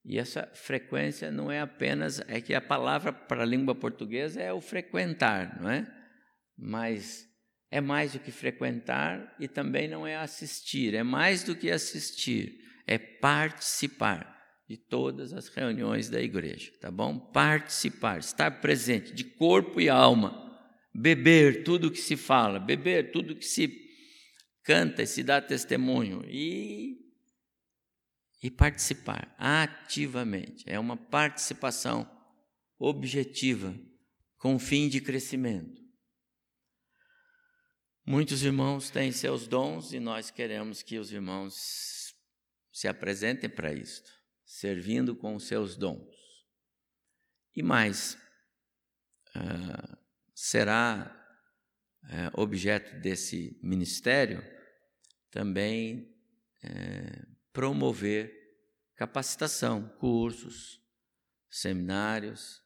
E 0.05 0.17
essa 0.17 0.47
frequência 0.53 1.29
não 1.29 1.51
é 1.51 1.59
apenas. 1.59 2.21
É 2.21 2.39
que 2.39 2.53
a 2.53 2.61
palavra 2.61 3.11
para 3.11 3.43
a 3.43 3.45
língua 3.45 3.75
portuguesa 3.75 4.41
é 4.41 4.53
o 4.53 4.61
frequentar, 4.61 5.61
não 5.61 5.69
é? 5.69 5.85
Mas 6.57 7.29
é 7.71 7.79
mais 7.79 8.12
do 8.12 8.19
que 8.19 8.31
frequentar 8.31 9.34
e 9.39 9.47
também 9.47 9.88
não 9.88 10.05
é 10.05 10.17
assistir, 10.17 10.93
é 10.93 11.01
mais 11.01 11.41
do 11.43 11.55
que 11.55 11.71
assistir, 11.71 12.60
é 12.86 12.97
participar 12.97 14.27
de 14.67 14.75
todas 14.75 15.31
as 15.34 15.47
reuniões 15.47 16.10
da 16.10 16.21
igreja, 16.21 16.71
tá 16.81 16.91
bom? 16.91 17.17
Participar, 17.17 18.19
estar 18.19 18.60
presente 18.60 19.13
de 19.13 19.23
corpo 19.23 19.79
e 19.79 19.89
alma, 19.89 20.51
beber 20.93 21.63
tudo 21.63 21.89
que 21.89 21.99
se 21.99 22.17
fala, 22.17 22.60
beber 22.60 23.12
tudo 23.12 23.36
que 23.36 23.45
se 23.45 23.73
canta 24.63 25.01
e 25.03 25.07
se 25.07 25.23
dá 25.23 25.41
testemunho 25.41 26.23
e 26.27 26.99
e 28.43 28.49
participar 28.49 29.36
ativamente. 29.38 30.63
É 30.65 30.79
uma 30.79 30.97
participação 30.97 32.10
objetiva 32.79 33.75
com 34.38 34.57
fim 34.57 34.89
de 34.89 34.99
crescimento. 34.99 35.80
Muitos 38.12 38.43
irmãos 38.43 38.89
têm 38.89 39.10
seus 39.10 39.47
dons 39.47 39.93
e 39.93 40.00
nós 40.02 40.30
queremos 40.30 40.84
que 40.84 41.00
os 41.00 41.13
irmãos 41.13 42.13
se 42.69 42.86
apresentem 42.86 43.50
para 43.50 43.74
isto, 43.74 44.12
servindo 44.43 45.15
com 45.15 45.34
os 45.34 45.47
seus 45.47 45.78
dons. 45.78 46.13
E 47.56 47.63
mais, 47.63 48.17
uh, 49.34 49.97
será 50.36 51.10
uh, 52.04 52.41
objeto 52.41 53.00
desse 53.00 53.58
ministério 53.63 54.43
também 55.30 56.13
uh, 56.65 57.28
promover 57.54 58.30
capacitação, 58.93 59.88
cursos, 60.00 60.82
seminários, 61.50 62.62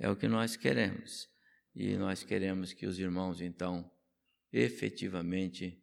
é 0.00 0.10
o 0.10 0.16
que 0.16 0.26
nós 0.26 0.56
queremos. 0.56 1.28
E 1.72 1.96
nós 1.96 2.24
queremos 2.24 2.72
que 2.72 2.86
os 2.86 2.98
irmãos, 2.98 3.40
então, 3.40 3.88
efetivamente 4.54 5.82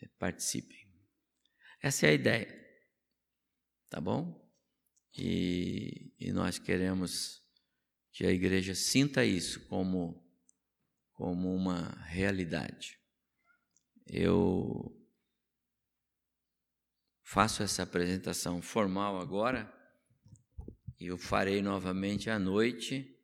eh, 0.00 0.08
participem. 0.18 0.88
Essa 1.80 2.06
é 2.06 2.10
a 2.10 2.14
ideia, 2.14 2.80
tá 3.88 4.00
bom? 4.00 4.40
E, 5.16 6.14
e 6.18 6.32
nós 6.32 6.58
queremos 6.58 7.42
que 8.12 8.24
a 8.24 8.30
igreja 8.30 8.74
sinta 8.74 9.24
isso 9.24 9.66
como, 9.66 10.24
como 11.12 11.52
uma 11.52 11.90
realidade. 12.06 13.00
Eu 14.06 14.96
faço 17.24 17.62
essa 17.62 17.82
apresentação 17.82 18.62
formal 18.62 19.20
agora 19.20 19.72
e 21.00 21.06
eu 21.06 21.18
farei 21.18 21.60
novamente 21.60 22.30
à 22.30 22.38
noite 22.38 23.18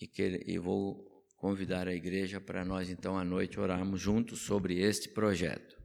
e, 0.00 0.06
que, 0.06 0.42
e 0.46 0.58
vou 0.58 1.13
convidar 1.44 1.86
a 1.86 1.92
igreja 1.92 2.40
para 2.40 2.64
nós, 2.64 2.88
então, 2.88 3.18
à 3.18 3.22
noite, 3.22 3.60
orarmos 3.60 4.00
juntos 4.00 4.46
sobre 4.46 4.80
este 4.80 5.10
projeto. 5.10 5.76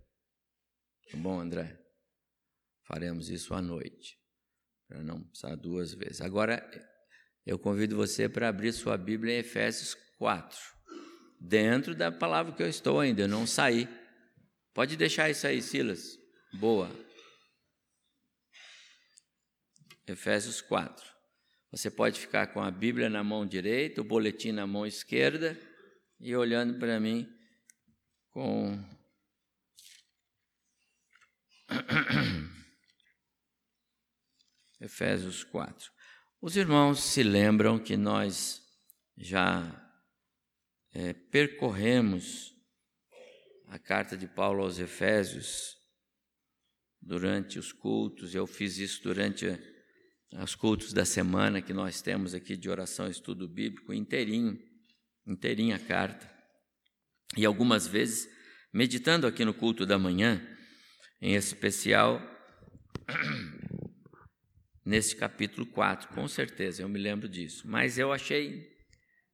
Tá 1.12 1.17
bom, 1.17 1.38
André? 1.38 1.78
Faremos 2.88 3.30
isso 3.30 3.54
à 3.54 3.62
noite, 3.62 4.17
para 4.88 5.04
não 5.04 5.22
precisar 5.22 5.58
duas 5.58 5.93
vezes. 5.93 6.22
Agora, 6.22 6.65
eu 7.45 7.60
convido 7.60 7.98
você 7.98 8.30
para 8.30 8.48
abrir 8.48 8.72
sua 8.72 8.98
Bíblia 8.98 9.34
em 9.34 9.39
Efésios 9.39 9.95
4, 10.17 10.58
dentro 11.41 11.93
da 11.93 12.10
palavra 12.10 12.56
que 12.56 12.63
eu 12.63 12.69
estou 12.69 12.98
ainda, 12.98 13.24
eu 13.24 13.28
não 13.28 13.45
saí. 13.45 13.86
Pode 14.74 14.95
deixar 14.95 15.30
isso 15.30 15.45
aí, 15.45 15.62
Silas. 15.62 16.17
Boa. 16.54 16.89
Efésios 20.08 20.62
4. 20.62 21.18
Você 21.71 21.91
pode 21.91 22.19
ficar 22.19 22.47
com 22.47 22.62
a 22.62 22.71
Bíblia 22.71 23.10
na 23.10 23.23
mão 23.23 23.45
direita, 23.45 24.01
o 24.01 24.03
boletim 24.03 24.51
na 24.51 24.65
mão 24.65 24.88
esquerda 24.88 25.55
e 26.19 26.36
olhando 26.36 26.79
para 26.79 26.99
mim 26.99 27.32
com 28.32 28.84
Efésios 34.82 35.43
4. 35.43 35.91
Os 36.41 36.55
irmãos 36.55 37.03
se 37.03 37.21
lembram 37.21 37.77
que 37.77 37.95
nós 37.95 38.62
já 39.15 39.86
é, 40.91 41.13
percorremos 41.13 42.55
a 43.67 43.77
carta 43.77 44.17
de 44.17 44.27
Paulo 44.27 44.63
aos 44.63 44.79
Efésios 44.79 45.77
durante 46.99 47.60
os 47.60 47.71
cultos, 47.71 48.34
eu 48.34 48.47
fiz 48.47 48.77
isso 48.77 49.03
durante 49.03 49.45
os 50.34 50.56
cultos 50.56 50.94
da 50.94 51.06
semana 51.06 51.62
que 51.62 51.74
nós 51.74 52.02
temos 52.02 52.34
aqui 52.34 52.56
de 52.56 52.70
oração 52.70 53.08
e 53.08 53.12
estudo 53.12 53.48
bíblico, 53.48 53.94
inteirinho, 53.94 54.60
inteirinha 55.26 55.76
a 55.76 55.80
carta. 55.80 56.30
E 57.36 57.46
algumas 57.46 57.88
vezes, 57.88 58.30
meditando 58.74 59.26
aqui 59.26 59.44
no 59.44 59.54
culto 59.54 59.86
da 59.86 59.98
manhã, 59.98 60.42
em 61.22 61.36
especial 61.36 62.22
nesse 64.86 65.15
capítulo 65.15 65.65
4, 65.68 66.10
com 66.10 66.28
certeza, 66.28 66.82
eu 66.82 66.89
me 66.89 67.00
lembro 67.00 67.28
disso. 67.28 67.68
Mas 67.68 67.98
eu 67.98 68.12
achei 68.13 68.68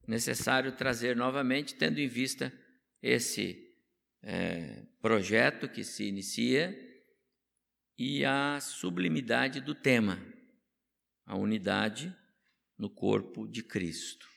necessário 0.08 0.72
trazer 0.72 1.16
novamente, 1.16 1.76
tendo 1.76 2.00
em 2.00 2.08
vista 2.08 2.54
esse 3.02 3.66
é, 4.24 4.84
projeto 5.02 5.70
que 5.70 5.84
se 5.84 6.06
inicia 6.06 6.76
e 7.98 8.26
a 8.26 8.60
sublimidade 8.60 9.62
do 9.62 9.74
tema, 9.74 10.20
a 11.26 11.36
unidade 11.36 12.16
no 12.78 12.90
corpo 12.90 13.48
de 13.48 13.64
Cristo. 13.64 14.28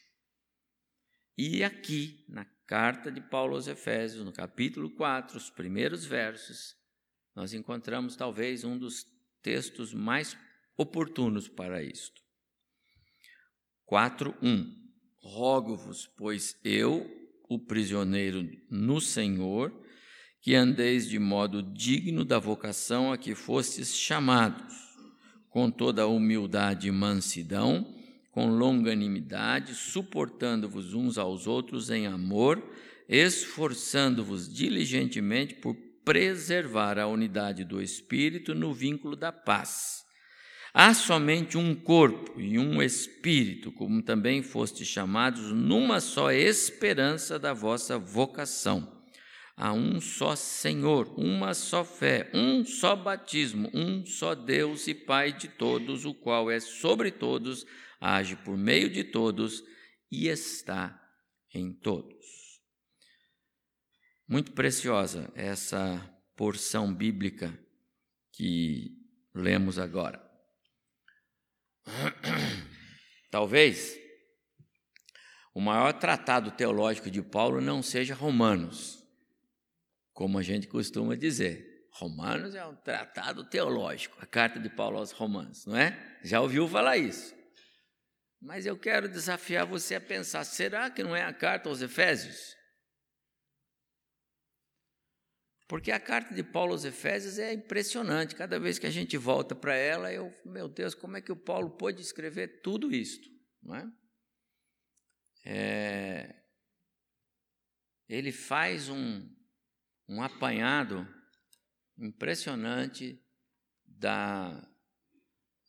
E 1.37 1.63
aqui, 1.63 2.25
na 2.29 2.45
carta 2.67 3.13
de 3.13 3.21
Paulo 3.21 3.55
aos 3.55 3.69
Efésios, 3.69 4.25
no 4.25 4.33
capítulo 4.33 4.91
4, 4.91 5.37
os 5.37 5.51
primeiros 5.51 6.05
versos, 6.05 6.77
nós 7.35 7.53
encontramos 7.53 8.17
talvez 8.17 8.65
um 8.65 8.77
dos 8.77 9.07
textos 9.43 9.95
mais 9.95 10.37
oportunos 10.77 11.49
para 11.49 11.83
isto. 11.83 12.21
4:1 13.87 14.77
Rogo-vos, 15.21 16.07
pois 16.17 16.59
eu, 16.65 17.09
o 17.49 17.59
prisioneiro 17.59 18.43
no 18.71 19.01
Senhor, 19.01 19.73
que 20.41 20.55
andeis 20.55 21.09
de 21.09 21.19
modo 21.19 21.63
digno 21.63 22.25
da 22.25 22.39
vocação 22.39 23.13
a 23.13 23.19
que 23.19 23.35
fostes 23.35 23.97
chamados, 23.97 24.75
com 25.51 25.71
toda 25.71 26.03
a 26.03 26.07
humildade 26.07 26.89
e 26.89 26.93
mansidão, 26.93 27.95
com 28.31 28.49
longanimidade, 28.49 29.75
suportando-vos 29.75 30.95
uns 30.95 31.19
aos 31.19 31.47
outros 31.47 31.91
em 31.91 32.07
amor, 32.07 32.63
esforçando-vos 33.09 34.53
diligentemente 34.53 35.55
por 35.55 35.75
preservar 36.05 36.99
a 36.99 37.07
unidade 37.07 37.65
do 37.65 37.83
espírito 37.83 38.55
no 38.55 38.73
vínculo 38.73 39.17
da 39.17 39.33
paz. 39.33 40.05
Há 40.73 40.93
somente 40.95 41.57
um 41.57 41.75
corpo 41.75 42.41
e 42.41 42.59
um 42.59 42.83
espírito, 42.83 43.73
como 43.73 44.03
também 44.03 44.43
fostes 44.43 44.87
chamados 44.87 45.51
numa 45.51 46.01
só 46.01 46.31
esperança 46.31 47.39
da 47.39 47.53
vossa 47.53 47.99
vocação 47.99 48.98
Há 49.61 49.73
um 49.73 50.01
só 50.01 50.37
Senhor, 50.37 51.13
uma 51.19 51.53
só 51.53 51.85
fé, 51.85 52.31
um 52.33 52.65
só 52.65 52.95
batismo, 52.95 53.69
um 53.75 54.07
só 54.07 54.33
Deus 54.33 54.87
e 54.87 54.95
Pai 54.95 55.33
de 55.33 55.49
todos, 55.49 56.05
o 56.05 56.15
qual 56.15 56.49
é 56.49 56.61
sobre 56.61 57.11
todos, 57.11 57.67
age 58.01 58.37
por 58.37 58.57
meio 58.57 58.89
de 58.89 59.03
todos 59.03 59.65
e 60.13 60.29
está 60.29 60.97
em 61.53 61.73
todos. 61.73 62.25
Muito 64.29 64.53
preciosa 64.53 65.29
essa 65.35 66.09
porção 66.37 66.95
bíblica 66.95 67.59
que 68.33 68.97
lemos 69.35 69.77
agora. 69.77 70.25
Talvez 73.29 73.99
o 75.53 75.61
maior 75.61 75.95
tratado 75.95 76.53
teológico 76.53 77.11
de 77.11 77.21
Paulo 77.23 77.61
não 77.61 77.83
seja 77.83 78.15
Romanos 78.15 78.98
como 80.19 80.37
a 80.37 80.43
gente 80.43 80.67
costuma 80.67 81.15
dizer. 81.15 81.87
Romanos 81.93 82.53
é 82.57 82.67
um 82.67 82.75
tratado 82.75 83.49
teológico, 83.49 84.17
a 84.21 84.27
carta 84.27 84.59
de 84.59 84.69
Paulo 84.69 84.99
aos 84.99 85.13
Romanos, 85.13 85.65
não 85.65 85.77
é? 85.77 86.19
Já 86.25 86.41
ouviu 86.41 86.67
falar 86.67 86.97
isso? 86.97 87.33
Mas 88.43 88.67
eu 88.67 88.77
quero 88.77 89.09
desafiar 89.09 89.65
você 89.65 89.95
a 89.95 90.01
pensar: 90.01 90.43
será 90.43 90.91
que 90.91 91.05
não 91.05 91.15
é 91.15 91.23
a 91.23 91.33
carta 91.33 91.69
aos 91.69 91.83
Efésios? 91.83 92.57
Porque 95.69 95.93
a 95.93 96.01
carta 96.01 96.35
de 96.35 96.43
Paulo 96.43 96.73
aos 96.73 96.85
Efésios 96.85 97.39
é 97.39 97.53
impressionante. 97.53 98.35
Cada 98.35 98.59
vez 98.59 98.77
que 98.77 98.89
a 98.89 98.91
gente 98.91 99.17
volta 99.17 99.55
para 99.55 99.77
ela, 99.77 100.13
eu, 100.13 100.35
meu 100.45 100.69
Deus, 100.69 100.97
como 100.97 101.17
é 101.17 101.23
que 101.23 101.31
o 101.31 101.37
Paulo 101.37 101.71
pôde 101.71 102.03
escrever 102.03 102.61
tudo 102.61 102.93
isto, 102.93 103.29
não 103.63 103.77
é? 103.77 103.93
é 105.47 106.35
ele 108.09 108.33
faz 108.33 108.89
um, 108.89 109.38
um 110.09 110.23
apanhado 110.23 111.07
impressionante 111.99 113.21
da 113.87 114.67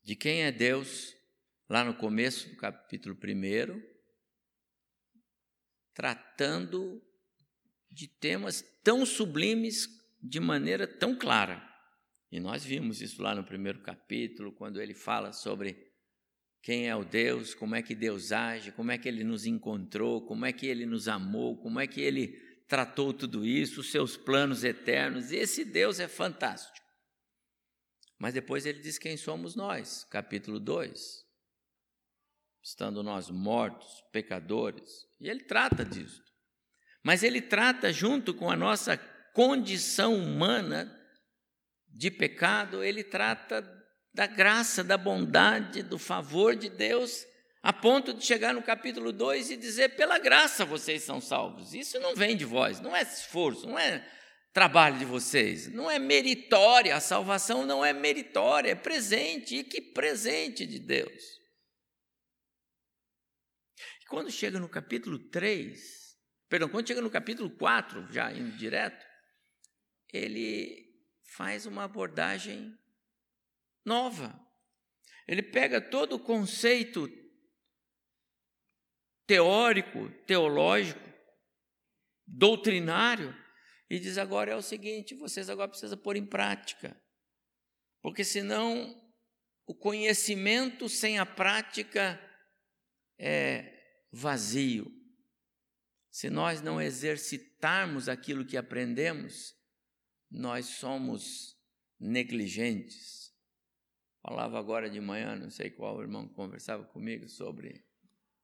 de 0.03 0.15
quem 0.15 0.43
é 0.43 0.51
Deus 0.51 1.13
lá 1.69 1.83
no 1.83 1.93
começo 1.93 2.49
do 2.49 2.55
capítulo 2.55 3.15
1, 3.15 3.79
tratando 5.93 6.99
de 7.91 8.07
temas 8.07 8.63
tão 8.83 9.05
sublimes 9.05 9.87
de 10.21 10.39
maneira 10.39 10.87
tão 10.87 11.15
clara. 11.15 11.63
E 12.31 12.39
nós 12.39 12.63
vimos 12.63 13.01
isso 13.01 13.21
lá 13.21 13.35
no 13.35 13.43
primeiro 13.43 13.81
capítulo, 13.81 14.51
quando 14.51 14.81
ele 14.81 14.93
fala 14.93 15.31
sobre 15.31 15.91
quem 16.61 16.87
é 16.87 16.95
o 16.95 17.03
Deus, 17.03 17.53
como 17.53 17.75
é 17.75 17.81
que 17.81 17.93
Deus 17.93 18.31
age, 18.31 18.71
como 18.71 18.91
é 18.91 18.97
que 18.97 19.07
ele 19.07 19.23
nos 19.23 19.45
encontrou, 19.45 20.25
como 20.25 20.45
é 20.45 20.53
que 20.53 20.65
ele 20.65 20.85
nos 20.85 21.07
amou, 21.07 21.57
como 21.57 21.79
é 21.79 21.85
que 21.87 22.01
ele 22.01 22.48
tratou 22.69 23.11
tudo 23.11 23.43
isso, 23.43 23.81
os 23.81 23.91
seus 23.91 24.15
planos 24.15 24.63
eternos. 24.63 25.31
Esse 25.31 25.65
Deus 25.65 25.99
é 25.99 26.07
fantástico. 26.07 26.87
Mas 28.17 28.35
depois 28.35 28.65
ele 28.65 28.79
diz 28.79 28.99
quem 28.99 29.17
somos 29.17 29.55
nós, 29.55 30.05
capítulo 30.11 30.59
2. 30.59 31.25
Estando 32.63 33.01
nós 33.01 33.29
mortos, 33.29 34.03
pecadores. 34.11 35.07
E 35.19 35.27
ele 35.27 35.43
trata 35.43 35.83
disso. 35.83 36.21
Mas 37.03 37.23
ele 37.23 37.41
trata, 37.41 37.91
junto 37.91 38.33
com 38.35 38.51
a 38.51 38.55
nossa 38.55 38.97
condição 39.33 40.15
humana 40.15 40.95
de 41.87 42.11
pecado, 42.11 42.83
ele 42.83 43.03
trata 43.03 43.63
da 44.13 44.27
graça, 44.27 44.83
da 44.83 44.97
bondade, 44.97 45.81
do 45.81 45.97
favor 45.97 46.55
de 46.55 46.69
Deus 46.69 47.25
a 47.61 47.73
ponto 47.73 48.13
de 48.13 48.25
chegar 48.25 48.53
no 48.53 48.63
capítulo 48.63 49.11
2 49.11 49.51
e 49.51 49.57
dizer: 49.57 49.95
pela 49.95 50.17
graça 50.17 50.65
vocês 50.65 51.03
são 51.03 51.19
salvos. 51.19 51.73
Isso 51.73 51.99
não 51.99 52.15
vem 52.15 52.35
de 52.35 52.45
vós, 52.45 52.79
não 52.79 52.95
é 52.95 53.01
esforço, 53.01 53.67
não 53.67 53.77
é 53.77 54.07
trabalho 54.53 54.97
de 54.97 55.05
vocês, 55.05 55.67
não 55.67 55.89
é 55.89 55.99
meritória, 55.99 56.95
a 56.95 56.99
salvação 56.99 57.65
não 57.65 57.83
é 57.83 57.93
meritória, 57.93 58.71
é 58.71 58.75
presente, 58.75 59.57
e 59.57 59.63
que 59.63 59.81
presente 59.81 60.65
de 60.65 60.79
Deus. 60.79 61.39
Quando 64.07 64.31
chega 64.31 64.59
no 64.59 64.67
capítulo 64.67 65.19
3, 65.29 66.17
perdão, 66.49 66.67
quando 66.67 66.87
chega 66.87 67.01
no 67.01 67.11
capítulo 67.11 67.51
4, 67.51 68.11
já 68.11 68.31
indo 68.31 68.57
direto, 68.57 69.05
ele 70.11 70.89
faz 71.35 71.67
uma 71.67 71.83
abordagem 71.83 72.75
nova. 73.85 74.33
Ele 75.27 75.43
pega 75.43 75.79
todo 75.79 76.15
o 76.15 76.19
conceito 76.19 77.07
teórico, 79.29 80.09
teológico, 80.25 81.07
doutrinário, 82.25 83.31
e 83.87 83.99
diz 83.99 84.17
agora 84.17 84.53
é 84.53 84.55
o 84.55 84.61
seguinte: 84.61 85.13
vocês 85.13 85.51
agora 85.51 85.69
precisam 85.69 85.99
pôr 85.99 86.15
em 86.15 86.25
prática, 86.25 86.99
porque 88.01 88.23
senão 88.23 88.99
o 89.67 89.75
conhecimento 89.75 90.89
sem 90.89 91.19
a 91.19 91.27
prática 91.27 92.19
é 93.19 94.07
vazio. 94.11 94.91
Se 96.09 96.27
nós 96.27 96.59
não 96.59 96.81
exercitarmos 96.81 98.09
aquilo 98.09 98.43
que 98.43 98.57
aprendemos, 98.57 99.55
nós 100.31 100.65
somos 100.65 101.55
negligentes, 101.99 103.31
falava 104.23 104.57
agora 104.57 104.89
de 104.89 104.99
manhã, 104.99 105.35
não 105.35 105.51
sei 105.51 105.69
qual 105.69 106.01
irmão 106.01 106.27
conversava 106.27 106.83
comigo 106.83 107.29
sobre 107.29 107.87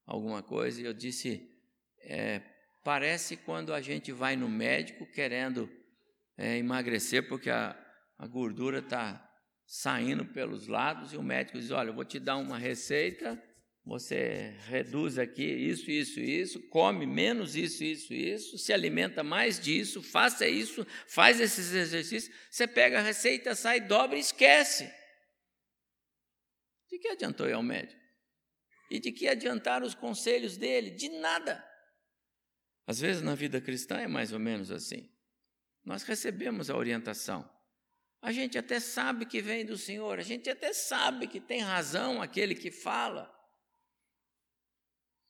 alguma 0.06 0.44
coisa, 0.44 0.82
e 0.82 0.86
eu 0.86 0.94
disse: 0.94 1.50
é, 2.02 2.42
parece 2.84 3.36
quando 3.36 3.74
a 3.74 3.82
gente 3.82 4.12
vai 4.12 4.36
no 4.36 4.48
médico 4.48 5.06
querendo 5.08 5.70
é, 6.38 6.58
emagrecer 6.58 7.28
porque 7.28 7.50
a, 7.50 7.76
a 8.18 8.28
gordura 8.28 8.80
está 8.80 9.22
saindo 9.66 10.26
pelos 10.26 10.68
lados 10.68 11.14
e 11.14 11.18
o 11.18 11.24
médico 11.24 11.60
diz: 11.60 11.72
Olha, 11.72 11.90
eu 11.90 11.96
vou 11.96 12.06
te 12.06 12.20
dar 12.20 12.38
uma 12.38 12.58
receita, 12.58 13.42
você 13.84 14.56
reduz 14.68 15.18
aqui 15.18 15.44
isso, 15.44 15.90
isso, 15.90 16.20
isso, 16.20 16.70
come 16.70 17.06
menos 17.06 17.56
isso, 17.56 17.84
isso, 17.84 18.14
isso, 18.14 18.58
se 18.58 18.72
alimenta 18.74 19.24
mais 19.24 19.60
disso, 19.60 20.02
faça 20.02 20.48
isso, 20.48 20.86
faz 21.08 21.40
esses 21.40 21.74
exercícios. 21.74 22.34
Você 22.50 22.68
pega 22.68 23.00
a 23.00 23.04
receita, 23.04 23.56
sai, 23.56 23.82
dobra 23.82 24.18
e 24.18 24.22
esquece. 24.22 24.92
De 26.90 27.00
que 27.00 27.08
adiantou 27.10 27.48
ir 27.48 27.54
ao 27.54 27.64
médico? 27.64 28.05
E 28.90 29.00
de 29.00 29.12
que 29.12 29.28
adiantaram 29.28 29.86
os 29.86 29.96
conselhos 29.96 30.58
dele? 30.58 30.92
De 30.92 31.10
nada. 31.10 31.64
Às 32.88 33.00
vezes 33.00 33.22
na 33.22 33.34
vida 33.34 33.60
cristã 33.60 33.98
é 33.98 34.08
mais 34.08 34.32
ou 34.32 34.40
menos 34.40 34.72
assim. 34.72 35.12
Nós 35.84 36.04
recebemos 36.04 36.70
a 36.70 36.76
orientação. 36.76 37.50
A 38.22 38.32
gente 38.32 38.58
até 38.58 38.80
sabe 38.80 39.26
que 39.26 39.42
vem 39.42 39.66
do 39.66 39.78
Senhor, 39.78 40.18
a 40.18 40.24
gente 40.24 40.50
até 40.50 40.74
sabe 40.74 41.28
que 41.28 41.40
tem 41.40 41.62
razão 41.62 42.22
aquele 42.22 42.56
que 42.56 42.72
fala. 42.72 43.32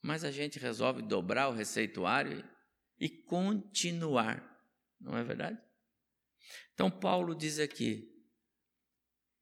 Mas 0.02 0.24
a 0.24 0.32
gente 0.32 0.60
resolve 0.60 1.02
dobrar 1.02 1.50
o 1.50 1.54
receituário 1.54 2.48
e 3.00 3.10
continuar, 3.10 4.64
não 5.00 5.18
é 5.18 5.24
verdade? 5.24 5.60
Então, 6.74 6.90
Paulo 6.92 7.36
diz 7.36 7.60
aqui: 7.60 8.15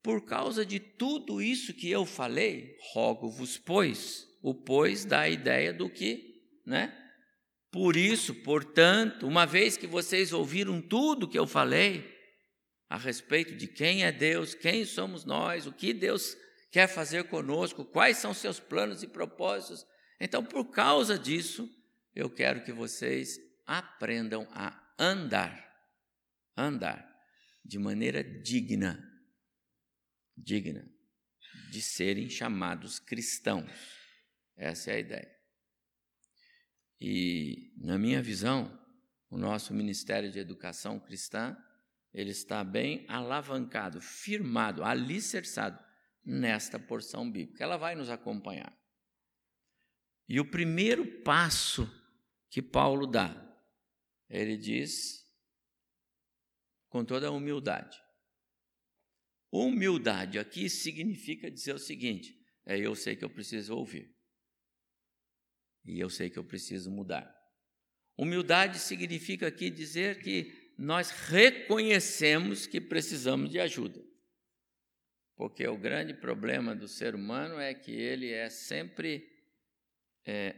por 0.04 0.26
causa 0.26 0.66
de 0.66 0.80
tudo 0.80 1.42
isso 1.42 1.74
que 1.74 1.90
eu 1.90 2.06
falei, 2.06 2.78
rogo-vos, 2.92 3.58
pois, 3.58 4.28
o 4.42 4.54
pois 4.54 5.06
dá 5.06 5.22
a 5.22 5.30
ideia 5.30 5.74
do 5.74 5.90
que, 5.90 6.44
né? 6.66 6.94
Por 7.72 7.96
isso, 7.96 8.36
portanto, 8.36 9.26
uma 9.26 9.46
vez 9.46 9.78
que 9.78 9.88
vocês 9.88 10.34
ouviram 10.34 10.82
tudo 10.82 11.28
que 11.28 11.40
eu 11.40 11.48
falei 11.48 12.14
a 12.90 12.98
respeito 12.98 13.56
de 13.56 13.66
quem 13.66 14.04
é 14.04 14.12
Deus, 14.12 14.54
quem 14.54 14.86
somos 14.86 15.24
nós, 15.26 15.66
o 15.66 15.72
que 15.72 15.94
Deus 15.94 16.38
quer 16.70 16.88
fazer 16.88 17.24
conosco, 17.24 17.86
quais 17.86 18.18
são 18.18 18.34
seus 18.34 18.60
planos 18.60 19.02
e 19.02 19.08
propósitos, 19.08 19.88
então, 20.20 20.44
por 20.44 20.66
causa 20.72 21.18
disso, 21.18 21.70
eu 22.16 22.30
quero 22.30 22.64
que 22.64 22.72
vocês 22.72 23.40
aprendam 23.66 24.48
a 24.52 24.82
andar, 25.00 25.70
andar 26.56 27.06
de 27.66 27.80
maneira 27.80 28.24
digna, 28.24 29.02
digna 30.36 30.88
de 31.72 31.82
serem 31.82 32.30
chamados 32.30 33.00
cristãos. 33.00 33.70
Essa 34.56 34.92
é 34.92 34.96
a 34.96 35.00
ideia. 35.00 35.34
E, 37.00 37.74
na 37.78 37.98
minha 37.98 38.22
visão, 38.22 38.80
o 39.30 39.38
nosso 39.38 39.74
Ministério 39.74 40.32
de 40.32 40.40
Educação 40.40 41.00
Cristã, 41.00 41.58
ele 42.14 42.30
está 42.30 42.64
bem 42.64 43.06
alavancado, 43.10 44.00
firmado, 44.00 44.84
alicerçado 44.84 45.84
nesta 46.24 46.80
porção 46.80 47.30
bíblica. 47.30 47.64
Ela 47.64 47.78
vai 47.78 47.96
nos 47.96 48.10
acompanhar. 48.10 48.78
E 50.30 50.40
o 50.40 50.50
primeiro 50.50 51.22
passo 51.24 51.92
que 52.50 52.62
Paulo 52.62 53.08
dá, 53.08 53.36
ele 54.30 54.56
diz 54.56 55.24
com 56.88 57.04
toda 57.04 57.28
a 57.28 57.32
humildade. 57.32 58.03
Humildade 59.56 60.40
aqui 60.40 60.68
significa 60.68 61.52
dizer 61.52 61.76
o 61.76 61.80
seguinte: 61.80 62.36
é 62.66 62.80
eu 62.80 62.96
sei 62.96 63.16
que 63.16 63.24
eu 63.24 63.30
preciso 63.30 63.76
ouvir. 63.76 64.12
E 65.86 66.00
eu 66.00 66.10
sei 66.10 66.32
que 66.32 66.40
eu 66.40 66.44
preciso 66.44 66.90
mudar. 66.90 67.32
Humildade 68.18 68.80
significa 68.80 69.48
aqui 69.48 69.70
dizer 69.70 70.24
que 70.24 70.74
nós 70.76 71.12
reconhecemos 71.12 72.66
que 72.66 72.82
precisamos 72.82 73.52
de 73.52 73.60
ajuda. 73.60 74.04
Porque 75.36 75.68
o 75.68 75.78
grande 75.78 76.16
problema 76.16 76.76
do 76.76 76.88
ser 76.88 77.14
humano 77.14 77.60
é 77.60 77.76
que 77.76 77.92
ele 77.92 78.32
é 78.32 78.50
sempre 78.50 79.24
é, 80.26 80.56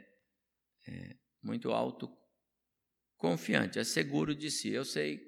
é 0.88 1.18
muito 1.44 1.72
autoconfiante, 1.72 3.78
é 3.78 3.84
seguro 3.84 4.34
de 4.34 4.50
si. 4.50 4.70
Eu 4.70 4.86
sei 4.86 5.20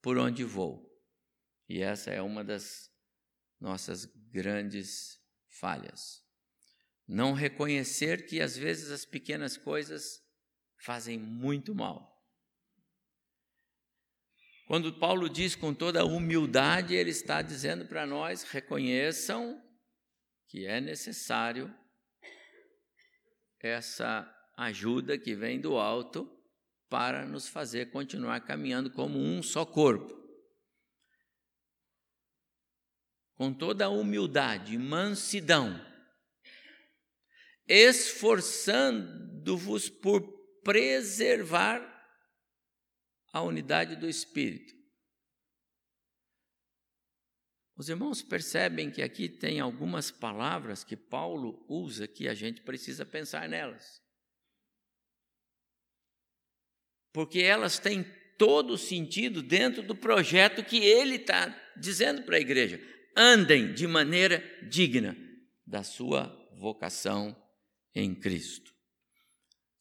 por 0.00 0.16
onde 0.16 0.44
vou. 0.44 0.85
E 1.68 1.82
essa 1.82 2.10
é 2.10 2.22
uma 2.22 2.44
das 2.44 2.90
nossas 3.60 4.04
grandes 4.30 5.18
falhas. 5.48 6.22
Não 7.06 7.32
reconhecer 7.32 8.26
que 8.26 8.40
às 8.40 8.56
vezes 8.56 8.90
as 8.90 9.04
pequenas 9.04 9.56
coisas 9.56 10.20
fazem 10.78 11.18
muito 11.18 11.74
mal. 11.74 12.14
Quando 14.66 14.98
Paulo 14.98 15.28
diz 15.28 15.54
com 15.54 15.72
toda 15.72 16.04
humildade, 16.04 16.94
ele 16.94 17.10
está 17.10 17.40
dizendo 17.40 17.86
para 17.86 18.04
nós: 18.04 18.42
reconheçam 18.42 19.62
que 20.48 20.66
é 20.66 20.80
necessário 20.80 21.72
essa 23.60 24.32
ajuda 24.56 25.18
que 25.18 25.34
vem 25.34 25.60
do 25.60 25.76
alto 25.76 26.30
para 26.88 27.26
nos 27.26 27.48
fazer 27.48 27.90
continuar 27.90 28.40
caminhando 28.40 28.90
como 28.90 29.18
um 29.18 29.42
só 29.42 29.64
corpo. 29.64 30.25
Com 33.36 33.52
toda 33.52 33.84
a 33.84 33.90
humildade 33.90 34.74
e 34.74 34.78
mansidão, 34.78 35.80
esforçando-vos 37.68 39.88
por 39.88 40.22
preservar 40.64 41.94
a 43.32 43.42
unidade 43.42 43.96
do 43.96 44.08
Espírito. 44.08 44.74
Os 47.76 47.90
irmãos 47.90 48.22
percebem 48.22 48.90
que 48.90 49.02
aqui 49.02 49.28
tem 49.28 49.60
algumas 49.60 50.10
palavras 50.10 50.82
que 50.82 50.96
Paulo 50.96 51.64
usa 51.68 52.08
que 52.08 52.26
a 52.26 52.32
gente 52.32 52.62
precisa 52.62 53.04
pensar 53.04 53.46
nelas. 53.48 54.00
Porque 57.12 57.40
elas 57.40 57.78
têm 57.78 58.02
todo 58.38 58.72
o 58.72 58.78
sentido 58.78 59.42
dentro 59.42 59.82
do 59.82 59.94
projeto 59.94 60.64
que 60.64 60.78
ele 60.78 61.16
está 61.16 61.48
dizendo 61.76 62.22
para 62.22 62.36
a 62.36 62.40
igreja. 62.40 62.80
Andem 63.16 63.72
de 63.72 63.86
maneira 63.86 64.44
digna 64.68 65.16
da 65.66 65.82
sua 65.82 66.26
vocação 66.58 67.34
em 67.94 68.14
Cristo. 68.14 68.74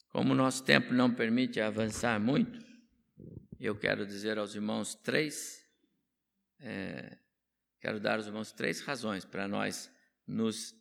Como 0.09 0.31
o 0.31 0.35
nosso 0.35 0.63
tempo 0.63 0.93
não 0.93 1.13
permite 1.13 1.59
avançar 1.59 2.17
muito, 2.19 2.63
eu 3.59 3.77
quero 3.77 4.05
dizer 4.05 4.37
aos 4.37 4.55
irmãos 4.55 4.95
três, 4.95 5.61
é, 6.61 7.17
quero 7.81 7.99
dar 7.99 8.15
aos 8.15 8.27
irmãos 8.27 8.53
três 8.53 8.79
razões 8.79 9.25
para 9.25 9.47
nós 9.47 9.91
nos 10.25 10.73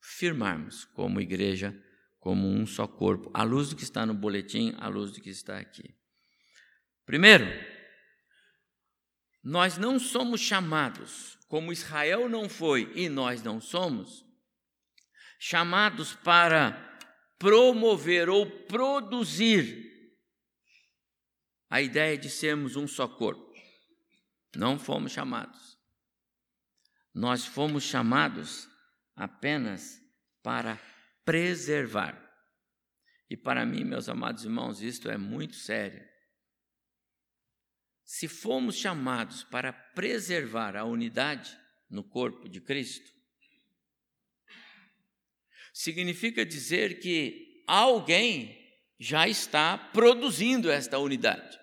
firmarmos 0.00 0.84
como 0.86 1.20
igreja, 1.20 1.78
como 2.18 2.48
um 2.48 2.66
só 2.66 2.86
corpo, 2.86 3.30
à 3.34 3.42
luz 3.42 3.68
do 3.68 3.76
que 3.76 3.84
está 3.84 4.06
no 4.06 4.14
boletim, 4.14 4.74
à 4.78 4.88
luz 4.88 5.12
do 5.12 5.20
que 5.20 5.28
está 5.28 5.58
aqui. 5.58 5.94
Primeiro, 7.04 7.44
nós 9.42 9.76
não 9.76 9.98
somos 9.98 10.40
chamados, 10.40 11.38
como 11.54 11.72
Israel 11.72 12.28
não 12.28 12.48
foi 12.48 12.90
e 12.96 13.08
nós 13.08 13.40
não 13.40 13.60
somos, 13.60 14.26
chamados 15.38 16.12
para 16.12 16.72
promover 17.38 18.28
ou 18.28 18.44
produzir 18.66 19.88
a 21.70 21.80
ideia 21.80 22.18
de 22.18 22.28
sermos 22.28 22.74
um 22.74 22.88
só 22.88 23.06
corpo. 23.06 23.54
Não 24.56 24.76
fomos 24.80 25.12
chamados. 25.12 25.78
Nós 27.14 27.46
fomos 27.46 27.84
chamados 27.84 28.68
apenas 29.14 30.02
para 30.42 30.76
preservar. 31.24 32.20
E 33.30 33.36
para 33.36 33.64
mim, 33.64 33.84
meus 33.84 34.08
amados 34.08 34.42
irmãos, 34.42 34.82
isto 34.82 35.08
é 35.08 35.16
muito 35.16 35.54
sério. 35.54 36.04
Se 38.16 38.28
fomos 38.28 38.76
chamados 38.76 39.42
para 39.42 39.72
preservar 39.72 40.76
a 40.76 40.84
unidade 40.84 41.58
no 41.90 42.04
corpo 42.04 42.48
de 42.48 42.60
Cristo, 42.60 43.10
significa 45.72 46.46
dizer 46.46 47.00
que 47.00 47.64
alguém 47.66 48.56
já 49.00 49.26
está 49.26 49.76
produzindo 49.76 50.70
esta 50.70 50.96
unidade. 50.96 51.58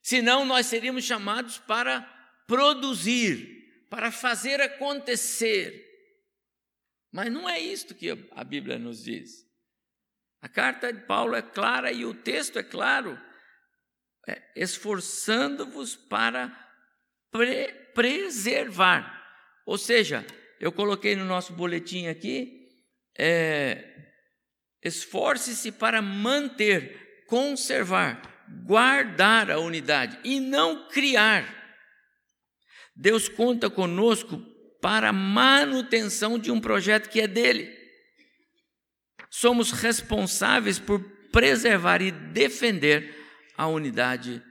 Senão, 0.00 0.46
nós 0.46 0.64
seríamos 0.64 1.04
chamados 1.04 1.58
para 1.58 2.00
produzir, 2.46 3.84
para 3.90 4.10
fazer 4.10 4.62
acontecer. 4.62 5.86
Mas 7.12 7.30
não 7.30 7.46
é 7.46 7.60
isto 7.60 7.94
que 7.94 8.08
a 8.30 8.44
Bíblia 8.44 8.78
nos 8.78 9.04
diz. 9.04 9.46
A 10.40 10.48
carta 10.48 10.90
de 10.90 11.02
Paulo 11.02 11.34
é 11.34 11.42
clara 11.42 11.92
e 11.92 12.06
o 12.06 12.14
texto 12.14 12.58
é 12.58 12.62
claro. 12.62 13.28
É, 14.30 14.40
esforçando-vos 14.54 15.96
para 15.96 16.56
pre 17.32 17.72
preservar 17.92 19.20
Ou 19.66 19.76
seja, 19.76 20.24
eu 20.60 20.70
coloquei 20.70 21.16
no 21.16 21.24
nosso 21.24 21.52
boletim 21.52 22.06
aqui, 22.06 22.68
é, 23.18 23.84
esforce-se 24.84 25.72
para 25.72 26.00
manter, 26.00 27.24
conservar, 27.26 28.22
guardar 28.64 29.50
a 29.50 29.58
unidade 29.58 30.16
e 30.22 30.38
não 30.38 30.88
criar. 30.88 31.44
Deus 32.94 33.28
conta 33.28 33.68
conosco 33.68 34.38
para 34.80 35.08
a 35.08 35.12
manutenção 35.12 36.38
de 36.38 36.52
um 36.52 36.60
projeto 36.60 37.08
que 37.08 37.20
é 37.20 37.26
dele. 37.26 37.76
Somos 39.28 39.72
responsáveis 39.72 40.78
por 40.78 41.00
preservar 41.32 42.00
e 42.00 42.12
defender 42.12 43.19
a 43.60 43.66
unidade 43.66 44.42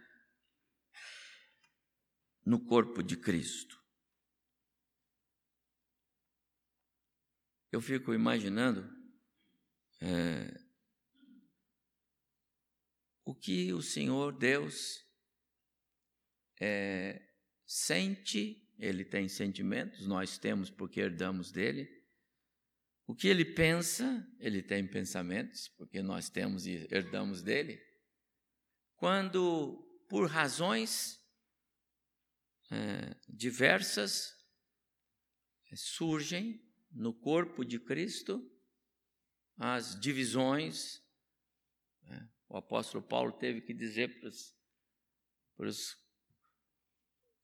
no 2.46 2.64
corpo 2.64 3.02
de 3.02 3.18
Cristo. 3.18 3.84
Eu 7.72 7.82
fico 7.82 8.14
imaginando 8.14 8.88
é, 10.00 10.54
o 13.26 13.34
que 13.34 13.74
o 13.74 13.82
Senhor 13.82 14.32
Deus 14.32 15.04
é, 16.62 17.20
sente, 17.66 18.64
Ele 18.78 19.04
tem 19.04 19.28
sentimentos, 19.28 20.06
nós 20.06 20.38
temos 20.38 20.70
porque 20.70 21.00
herdamos 21.00 21.52
dele. 21.52 21.90
O 23.08 23.16
que 23.16 23.28
ele 23.28 23.44
pensa, 23.44 24.24
ele 24.40 24.62
tem 24.62 24.86
pensamentos, 24.88 25.68
porque 25.70 26.00
nós 26.00 26.30
temos 26.30 26.68
e 26.68 26.88
herdamos 26.92 27.42
dele. 27.42 27.89
Quando, 29.00 29.78
por 30.10 30.30
razões 30.30 31.24
é, 32.70 33.16
diversas, 33.30 34.36
surgem 35.74 36.62
no 36.92 37.14
corpo 37.14 37.64
de 37.64 37.80
Cristo 37.80 38.46
as 39.56 39.98
divisões. 39.98 41.02
Né? 42.04 42.30
O 42.50 42.58
apóstolo 42.58 43.02
Paulo 43.02 43.32
teve 43.32 43.62
que 43.62 43.74
dizer 43.74 44.20
para 44.20 45.70
os 45.70 45.98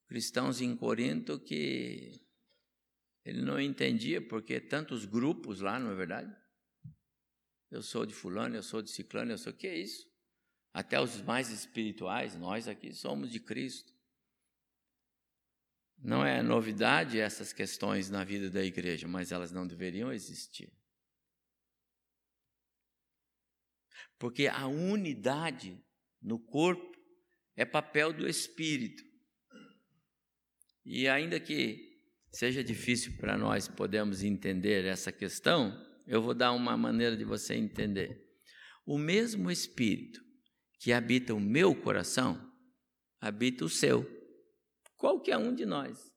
cristãos 0.06 0.60
em 0.60 0.76
Corinto 0.76 1.40
que 1.40 2.22
ele 3.24 3.40
não 3.40 3.58
entendia 3.58 4.20
porque 4.20 4.60
tantos 4.60 5.06
grupos 5.06 5.62
lá, 5.62 5.78
não 5.78 5.90
é 5.90 5.94
verdade? 5.94 6.36
Eu 7.70 7.80
sou 7.80 8.04
de 8.04 8.12
fulano, 8.12 8.56
eu 8.56 8.62
sou 8.62 8.82
de 8.82 8.90
ciclano, 8.90 9.32
eu 9.32 9.38
sou 9.38 9.54
o 9.54 9.56
que 9.56 9.66
é 9.66 9.78
isso? 9.78 10.14
Até 10.76 11.00
os 11.00 11.22
mais 11.22 11.48
espirituais, 11.48 12.36
nós 12.36 12.68
aqui 12.68 12.92
somos 12.92 13.30
de 13.30 13.40
Cristo. 13.40 13.90
Não 15.96 16.22
é 16.22 16.42
novidade 16.42 17.18
essas 17.18 17.50
questões 17.50 18.10
na 18.10 18.22
vida 18.24 18.50
da 18.50 18.62
igreja, 18.62 19.08
mas 19.08 19.32
elas 19.32 19.50
não 19.50 19.66
deveriam 19.66 20.12
existir. 20.12 20.70
Porque 24.18 24.48
a 24.48 24.66
unidade 24.66 25.82
no 26.20 26.38
corpo 26.38 26.94
é 27.56 27.64
papel 27.64 28.12
do 28.12 28.28
Espírito. 28.28 29.02
E 30.84 31.08
ainda 31.08 31.40
que 31.40 32.02
seja 32.30 32.62
difícil 32.62 33.16
para 33.16 33.38
nós 33.38 33.66
podermos 33.66 34.22
entender 34.22 34.84
essa 34.84 35.10
questão, 35.10 35.72
eu 36.06 36.20
vou 36.20 36.34
dar 36.34 36.52
uma 36.52 36.76
maneira 36.76 37.16
de 37.16 37.24
você 37.24 37.54
entender. 37.54 38.22
O 38.84 38.98
mesmo 38.98 39.50
Espírito 39.50 40.25
que 40.78 40.92
habita 40.92 41.34
o 41.34 41.40
meu 41.40 41.74
coração 41.74 42.46
habita 43.20 43.64
o 43.64 43.68
seu 43.68 44.06
qualquer 44.96 45.36
um 45.36 45.54
de 45.54 45.66
nós. 45.66 46.12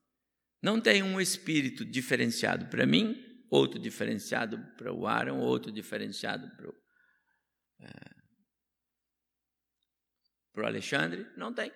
Não 0.61 0.79
tem 0.79 1.01
um 1.01 1.19
espírito 1.19 1.85
diferenciado 1.85 2.67
para 2.67 2.85
mim, 2.85 3.15
outro 3.49 3.79
diferenciado 3.79 4.59
para 4.75 4.93
o 4.93 5.07
Aaron, 5.07 5.39
outro 5.39 5.71
diferenciado 5.71 6.49
para 6.55 6.69
o, 6.69 6.75
é, 7.81 8.15
para 10.53 10.63
o 10.63 10.65
Alexandre. 10.65 11.25
Não 11.37 11.53
tem. 11.53 11.71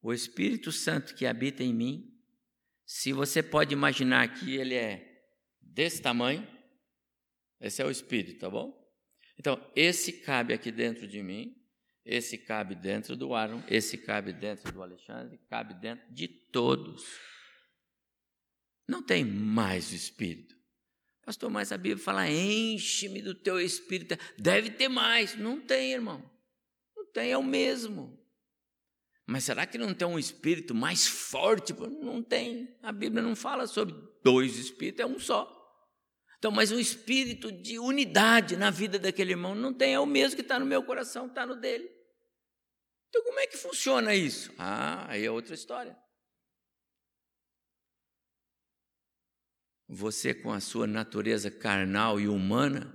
O 0.00 0.12
Espírito 0.12 0.72
Santo 0.72 1.14
que 1.14 1.26
habita 1.26 1.62
em 1.62 1.72
mim, 1.72 2.20
se 2.84 3.12
você 3.12 3.40
pode 3.40 3.72
imaginar 3.72 4.34
que 4.34 4.56
ele 4.56 4.74
é 4.74 5.22
desse 5.60 6.02
tamanho, 6.02 6.44
esse 7.60 7.80
é 7.80 7.86
o 7.86 7.90
Espírito, 7.90 8.40
tá 8.40 8.50
bom? 8.50 8.81
Então, 9.38 9.60
esse 9.74 10.12
cabe 10.12 10.52
aqui 10.52 10.70
dentro 10.70 11.06
de 11.06 11.22
mim, 11.22 11.56
esse 12.04 12.36
cabe 12.36 12.74
dentro 12.74 13.16
do 13.16 13.34
Aaron, 13.34 13.62
esse 13.68 13.96
cabe 13.96 14.32
dentro 14.32 14.72
do 14.72 14.82
Alexandre, 14.82 15.38
cabe 15.48 15.74
dentro 15.74 16.12
de 16.12 16.28
todos. 16.28 17.04
Não 18.88 19.02
tem 19.02 19.24
mais 19.24 19.90
o 19.92 19.94
Espírito. 19.94 20.56
Pastor, 21.24 21.48
mas 21.50 21.70
a 21.70 21.78
Bíblia 21.78 22.02
fala: 22.02 22.28
enche-me 22.28 23.22
do 23.22 23.34
teu 23.34 23.60
Espírito. 23.60 24.16
Deve 24.36 24.70
ter 24.70 24.88
mais. 24.88 25.36
Não 25.36 25.60
tem, 25.60 25.92
irmão. 25.92 26.28
Não 26.96 27.06
tem, 27.12 27.30
é 27.30 27.38
o 27.38 27.42
mesmo. 27.42 28.18
Mas 29.24 29.44
será 29.44 29.64
que 29.64 29.78
não 29.78 29.94
tem 29.94 30.06
um 30.06 30.18
Espírito 30.18 30.74
mais 30.74 31.06
forte? 31.06 31.72
Não 31.72 32.22
tem. 32.22 32.76
A 32.82 32.90
Bíblia 32.90 33.22
não 33.22 33.36
fala 33.36 33.68
sobre 33.68 33.94
dois 34.24 34.58
Espíritos, 34.58 35.00
é 35.00 35.06
um 35.06 35.18
só. 35.18 35.61
Então, 36.42 36.50
mas 36.50 36.72
um 36.72 36.80
espírito 36.80 37.52
de 37.52 37.78
unidade 37.78 38.56
na 38.56 38.68
vida 38.68 38.98
daquele 38.98 39.30
irmão 39.30 39.54
não 39.54 39.72
tem, 39.72 39.94
é 39.94 40.00
o 40.00 40.04
mesmo 40.04 40.34
que 40.34 40.42
está 40.42 40.58
no 40.58 40.66
meu 40.66 40.82
coração, 40.82 41.28
está 41.28 41.46
no 41.46 41.54
dele. 41.54 41.88
Então, 43.08 43.22
como 43.22 43.38
é 43.38 43.46
que 43.46 43.56
funciona 43.56 44.12
isso? 44.12 44.52
Ah, 44.58 45.08
aí 45.08 45.24
é 45.24 45.30
outra 45.30 45.54
história. 45.54 45.96
Você, 49.86 50.34
com 50.34 50.52
a 50.52 50.58
sua 50.58 50.84
natureza 50.84 51.48
carnal 51.48 52.18
e 52.18 52.26
humana 52.26 52.92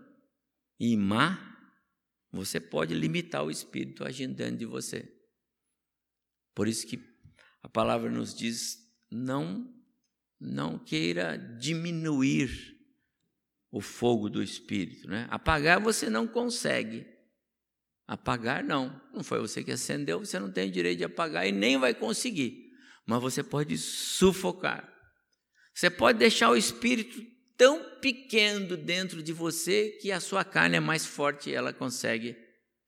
e 0.77 0.97
má, 0.97 1.39
você 2.29 2.59
pode 2.59 2.93
limitar 2.93 3.45
o 3.45 3.49
espírito 3.49 4.03
agindo 4.03 4.35
dentro 4.35 4.57
de 4.57 4.65
você. 4.65 5.09
Por 6.53 6.67
isso 6.67 6.85
que 6.85 7.01
a 7.63 7.69
palavra 7.69 8.11
nos 8.11 8.35
diz: 8.35 8.77
não, 9.09 9.73
não 10.37 10.77
queira 10.77 11.37
diminuir 11.37 12.75
o 13.77 13.81
fogo 13.81 14.29
do 14.29 14.41
Espírito. 14.41 15.07
Né? 15.07 15.27
Apagar 15.29 15.79
você 15.79 16.09
não 16.09 16.27
consegue. 16.27 17.05
Apagar, 18.07 18.63
não. 18.63 18.99
Não 19.13 19.23
foi 19.23 19.39
você 19.39 19.63
que 19.63 19.71
acendeu, 19.71 20.19
você 20.19 20.39
não 20.39 20.51
tem 20.51 20.71
direito 20.71 20.99
de 20.99 21.03
apagar 21.03 21.47
e 21.47 21.51
nem 21.51 21.77
vai 21.77 21.93
conseguir. 21.93 22.71
Mas 23.05 23.21
você 23.21 23.43
pode 23.43 23.77
sufocar. 23.77 24.91
Você 25.73 25.89
pode 25.89 26.17
deixar 26.17 26.49
o 26.49 26.57
Espírito 26.57 27.21
tão 27.55 27.99
pequeno 27.99 28.75
dentro 28.75 29.21
de 29.21 29.31
você 29.31 29.91
que 30.01 30.11
a 30.11 30.19
sua 30.19 30.43
carne 30.43 30.77
é 30.77 30.79
mais 30.79 31.05
forte 31.05 31.49
e 31.49 31.53
ela 31.53 31.71
consegue, 31.71 32.35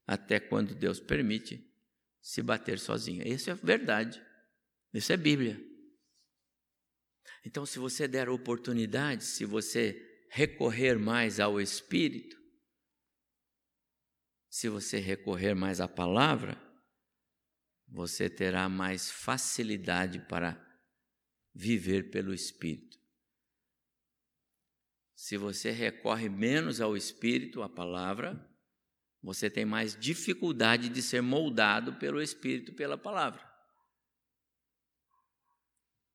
até 0.08 0.40
quando 0.40 0.74
Deus 0.74 1.00
permite, 1.00 1.64
se 2.22 2.42
bater 2.42 2.80
sozinha. 2.80 3.28
Isso 3.28 3.50
é 3.52 3.54
verdade. 3.54 4.22
Isso 4.94 5.14
é 5.14 5.18
Bíblia. 5.18 5.62
Então, 7.46 7.66
se 7.66 7.78
você 7.78 8.08
der 8.08 8.28
oportunidade, 8.30 9.24
se 9.24 9.46
você 9.46 10.09
recorrer 10.30 10.98
mais 10.98 11.40
ao 11.40 11.60
Espírito, 11.60 12.38
se 14.50 14.68
você 14.68 14.98
recorrer 14.98 15.54
mais 15.54 15.80
à 15.80 15.88
palavra, 15.88 16.60
você 17.88 18.30
terá 18.30 18.68
mais 18.68 19.10
facilidade 19.10 20.20
para 20.28 20.58
viver 21.54 22.10
pelo 22.10 22.34
Espírito. 22.34 22.98
Se 25.16 25.38
você 25.38 25.72
recorre 25.72 26.30
menos 26.30 26.80
ao 26.80 26.96
Espírito, 26.96 27.62
à 27.62 27.70
palavra, 27.70 28.48
você 29.22 29.50
tem 29.50 29.66
mais 29.66 29.96
dificuldade 29.96 30.90
de 30.90 31.02
ser 31.02 31.22
moldado 31.22 31.98
pelo 31.98 32.22
Espírito, 32.22 32.74
pela 32.74 32.98
palavra. 32.98 33.48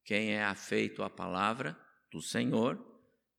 Quem 0.05 0.33
é 0.33 0.45
afeito 0.45 1.03
à 1.03 1.11
palavra 1.11 1.79
do 2.11 2.21
Senhor, 2.21 2.94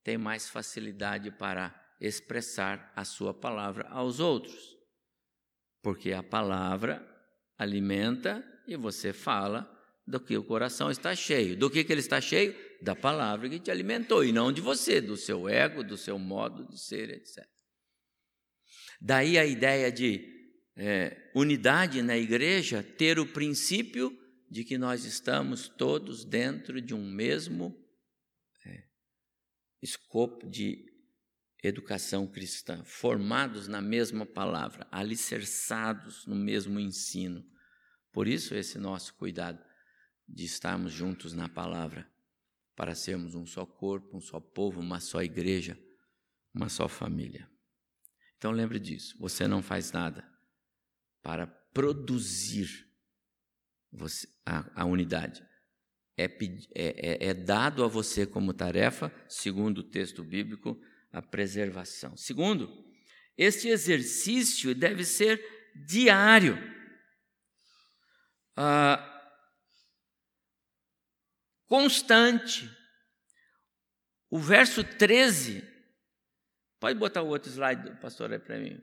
tem 0.06 0.20
mais 0.20 0.48
facilidade 0.48 1.32
para 1.32 1.76
expressar 2.00 2.94
a 2.96 3.04
sua 3.04 3.34
palavra 3.34 3.88
aos 3.90 4.20
outros. 4.20 4.78
Porque 5.82 6.14
a 6.14 6.22
palavra 6.22 7.04
alimenta 7.58 8.46
e 8.68 8.78
você 8.78 9.12
fala 9.12 9.68
do 10.06 10.20
que 10.20 10.38
o 10.38 10.44
coração 10.44 10.92
está 10.92 11.16
cheio. 11.16 11.58
Do 11.58 11.72
que, 11.72 11.84
que 11.84 11.92
ele 11.92 12.02
está 12.02 12.22
cheio? 12.22 12.56
Da 12.84 12.96
palavra 12.96 13.50
que 13.50 13.60
te 13.60 13.72
alimentou, 13.72 14.24
e 14.24 14.32
não 14.32 14.52
de 14.52 14.62
você, 14.62 15.02
do 15.02 15.18
seu 15.18 15.50
ego, 15.50 15.84
do 15.84 15.98
seu 15.98 16.20
modo 16.20 16.68
de 16.68 16.80
ser, 16.80 17.10
etc. 17.10 17.44
Daí 19.02 19.40
a 19.40 19.46
ideia 19.46 19.92
de 19.92 20.24
é, 20.78 21.32
unidade 21.34 22.04
na 22.04 22.16
igreja 22.16 22.84
ter 22.84 23.18
o 23.18 23.26
princípio 23.26 24.16
de 24.52 24.64
que 24.64 24.78
nós 24.78 25.04
estamos 25.04 25.68
todos 25.68 26.24
dentro 26.24 26.80
de 26.80 26.94
um 26.94 27.04
mesmo 27.04 27.85
escopo 29.86 30.50
de 30.50 30.92
educação 31.64 32.28
cristã, 32.28 32.84
formados 32.84 33.68
na 33.68 33.82
mesma 33.82 34.26
palavra, 34.26 34.88
alicerçados 34.92 36.26
no 36.26 36.36
mesmo 36.36 36.80
ensino. 36.80 37.46
Por 38.12 38.28
isso, 38.28 38.54
esse 38.56 38.78
nosso 38.78 39.14
cuidado. 39.16 39.64
de 40.28 40.44
estarmos 40.44 40.92
juntos 40.92 41.34
na 41.34 41.48
palavra, 41.48 42.12
para 42.76 42.96
sermos 42.96 43.36
um 43.36 43.46
só 43.46 43.64
corpo, 43.64 44.18
um 44.18 44.20
só 44.20 44.40
povo, 44.40 44.82
uma 44.82 45.00
só 45.00 45.22
igreja, 45.22 45.80
uma 46.52 46.68
só 46.68 46.88
família. 46.88 47.48
Então 48.36 48.50
lembre 48.50 48.80
disso, 48.80 49.16
você 49.20 49.48
não 49.48 49.62
faz 49.62 49.92
nada 49.92 50.28
para 51.22 51.46
produzir 51.46 52.90
a, 54.44 54.82
a 54.82 54.86
unidade. 54.86 55.46
É, 56.18 56.24
é, 56.24 56.30
é, 56.76 57.28
é 57.28 57.34
dado 57.34 57.84
a 57.84 57.88
você 57.88 58.26
como 58.26 58.54
tarefa, 58.54 59.14
segundo 59.28 59.80
o 59.80 59.84
texto 59.84 60.24
bíblico, 60.24 60.80
a 61.12 61.22
preservação. 61.22 62.16
Segundo, 62.16 62.86
este 63.38 63.68
exercício 63.68 64.74
deve 64.74 65.04
ser 65.04 65.42
diário. 65.76 66.58
Ah, 68.56 69.12
constante. 71.68 72.70
O 74.30 74.40
verso 74.40 74.84
13, 74.84 75.64
pode 76.80 76.98
botar 76.98 77.22
o 77.22 77.28
outro 77.28 77.50
slide, 77.50 78.00
pastor, 78.02 78.32
aí 78.32 78.40
para 78.40 78.58
mim. 78.58 78.82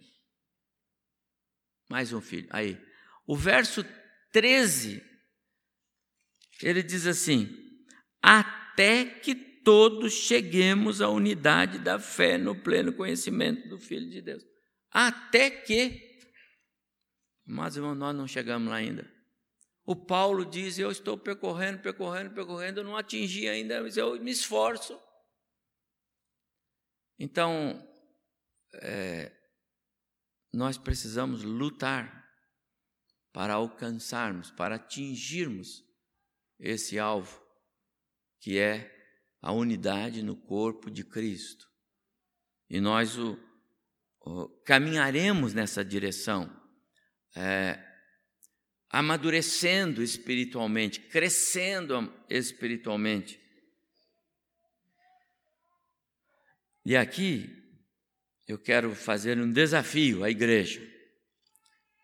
Mais 1.89 2.13
um 2.13 2.21
filho, 2.21 2.49
aí. 2.51 2.81
O 3.27 3.37
verso 3.37 3.85
13, 4.33 5.03
ele 6.67 6.83
diz 6.83 7.07
assim: 7.07 7.49
até 8.23 9.05
que 9.05 9.35
todos 9.35 10.13
cheguemos 10.13 11.01
à 11.01 11.09
unidade 11.09 11.79
da 11.79 11.99
fé 11.99 12.37
no 12.37 12.55
pleno 12.55 12.93
conhecimento 12.93 13.69
do 13.69 13.79
Filho 13.79 14.11
de 14.11 14.21
Deus. 14.21 14.45
Até 14.91 15.51
que, 15.51 16.21
mas 17.47 17.77
irmão, 17.77 17.95
nós 17.95 18.15
não 18.15 18.27
chegamos 18.27 18.69
lá 18.69 18.77
ainda. 18.77 19.11
O 19.85 19.97
Paulo 19.97 20.45
diz: 20.45 20.79
Eu 20.79 20.91
estou 20.91 21.19
percorrendo, 21.19 21.81
percorrendo, 21.81 22.35
percorrendo, 22.35 22.81
eu 22.81 22.85
não 22.85 22.97
atingi 22.97 23.49
ainda, 23.49 23.83
mas 23.83 23.97
eu 23.97 24.21
me 24.21 24.31
esforço. 24.31 24.99
Então, 27.19 27.89
é, 28.75 29.33
nós 30.53 30.77
precisamos 30.77 31.43
lutar 31.43 32.23
para 33.33 33.55
alcançarmos, 33.55 34.51
para 34.51 34.77
atingirmos 34.77 35.83
esse 36.63 36.99
alvo, 36.99 37.43
que 38.41 38.59
é 38.59 38.91
a 39.41 39.53
unidade 39.53 40.23
no 40.23 40.37
corpo 40.37 40.91
de 40.91 41.05
Cristo. 41.05 41.69
E 42.71 42.81
nós 42.81 43.19
o, 43.19 43.39
o 44.21 44.49
caminharemos 44.65 45.53
nessa 45.53 45.85
direção. 45.85 46.51
É, 47.35 47.79
amadurecendo 48.89 50.03
espiritualmente, 50.03 51.01
crescendo 51.01 52.13
espiritualmente. 52.29 53.41
E 56.85 56.97
aqui 56.97 57.51
eu 58.47 58.59
quero 58.59 58.95
fazer 58.95 59.39
um 59.39 59.51
desafio 59.51 60.23
à 60.23 60.31
igreja. 60.31 60.87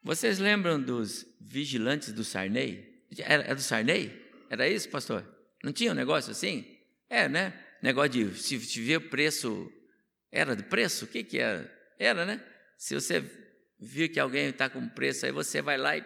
Vocês 0.03 0.39
lembram 0.39 0.81
dos 0.81 1.27
vigilantes 1.41 2.13
do 2.13 2.25
Sarney? 2.25 3.05
Era, 3.19 3.43
é 3.45 3.55
do 3.55 3.61
Sarney? 3.61 4.28
Era 4.51 4.69
isso, 4.69 4.89
pastor? 4.89 5.25
Não 5.63 5.73
tinha 5.73 5.93
um 5.93 5.95
negócio 5.95 6.31
assim? 6.31 6.79
É, 7.09 7.29
né? 7.29 7.53
Negócio 7.83 8.11
de 8.11 8.35
se, 8.39 8.59
se 8.61 8.81
ver 8.81 9.09
preço. 9.09 9.71
Era 10.31 10.55
de 10.55 10.63
preço? 10.63 11.05
O 11.05 11.09
que, 11.09 11.25
que 11.25 11.39
era? 11.39 11.71
Era, 11.99 12.25
né? 12.25 12.45
Se 12.77 12.95
você 12.95 13.25
vir 13.81 14.09
que 14.09 14.21
alguém 14.21 14.49
está 14.49 14.69
com 14.69 14.89
preço, 14.89 15.27
aí 15.27 15.33
você 15.33 15.63
vai 15.63 15.77
lá 15.77 15.97
e 15.97 16.05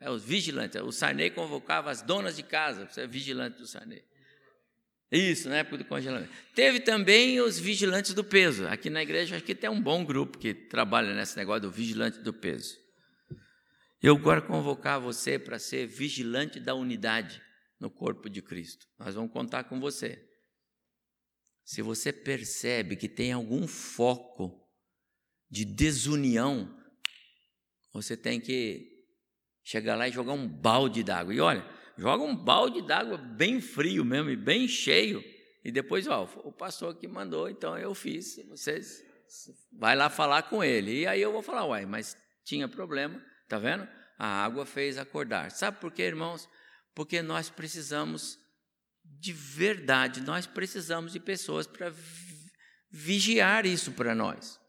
é 0.00 0.10
os 0.10 0.22
vigilantes. 0.22 0.80
O 0.82 0.92
Sarney 0.92 1.30
convocava 1.30 1.90
as 1.90 2.02
donas 2.02 2.36
de 2.36 2.42
casa, 2.42 2.86
você 2.86 3.02
é 3.02 3.06
vigilante 3.06 3.58
do 3.58 3.66
Sarney. 3.66 4.04
Isso, 5.10 5.48
na 5.48 5.58
época 5.58 5.78
do 5.78 5.84
congelamento. 5.84 6.30
Teve 6.54 6.80
também 6.80 7.40
os 7.40 7.58
vigilantes 7.58 8.12
do 8.12 8.24
peso. 8.24 8.66
Aqui 8.66 8.90
na 8.90 9.02
igreja, 9.02 9.36
acho 9.36 9.44
que 9.44 9.54
tem 9.54 9.70
um 9.70 9.80
bom 9.80 10.04
grupo 10.04 10.38
que 10.38 10.52
trabalha 10.52 11.14
nesse 11.14 11.36
negócio 11.36 11.62
do 11.62 11.70
vigilante 11.70 12.18
do 12.18 12.32
peso. 12.32 12.76
Eu 14.02 14.20
quero 14.22 14.42
convocar 14.42 15.00
você 15.00 15.38
para 15.38 15.58
ser 15.58 15.86
vigilante 15.86 16.60
da 16.60 16.74
unidade 16.74 17.40
no 17.80 17.90
corpo 17.90 18.28
de 18.28 18.40
Cristo. 18.40 18.86
Nós 18.98 19.14
vamos 19.14 19.32
contar 19.32 19.64
com 19.64 19.80
você. 19.80 20.22
Se 21.64 21.80
você 21.80 22.12
percebe 22.12 22.96
que 22.96 23.08
tem 23.08 23.32
algum 23.32 23.66
foco 23.66 24.68
de 25.50 25.64
desunião, 25.64 26.78
você 27.92 28.16
tem 28.16 28.40
que 28.40 28.94
chegar 29.62 29.96
lá 29.96 30.06
e 30.06 30.12
jogar 30.12 30.32
um 30.32 30.46
balde 30.46 31.02
d'água. 31.02 31.32
E 31.32 31.40
olha, 31.40 31.64
joga 31.96 32.22
um 32.22 32.36
balde 32.36 32.82
d'água 32.82 33.16
bem 33.16 33.60
frio 33.60 34.04
mesmo 34.04 34.30
e 34.30 34.36
bem 34.36 34.68
cheio. 34.68 35.24
E 35.64 35.72
depois, 35.72 36.06
ó, 36.06 36.24
o 36.44 36.52
pastor 36.52 36.94
que 36.96 37.08
mandou, 37.08 37.48
então 37.48 37.78
eu 37.78 37.94
fiz. 37.94 38.36
Vocês 38.48 39.02
vai 39.72 39.96
lá 39.96 40.10
falar 40.10 40.42
com 40.44 40.62
ele. 40.62 41.00
E 41.00 41.06
aí 41.06 41.20
eu 41.20 41.32
vou 41.32 41.42
falar, 41.42 41.64
uai, 41.64 41.86
mas 41.86 42.16
tinha 42.44 42.68
problema, 42.68 43.24
tá 43.48 43.58
vendo? 43.58 43.88
A 44.18 44.44
água 44.44 44.66
fez 44.66 44.98
acordar. 44.98 45.50
Sabe 45.50 45.80
por 45.80 45.90
quê, 45.90 46.02
irmãos? 46.02 46.48
Porque 46.94 47.22
nós 47.22 47.50
precisamos 47.50 48.38
de 49.04 49.32
verdade, 49.32 50.20
nós 50.20 50.46
precisamos 50.46 51.12
de 51.12 51.20
pessoas 51.20 51.66
para 51.66 51.92
vigiar 52.90 53.66
isso 53.66 53.92
para 53.92 54.14
nós. 54.14 54.60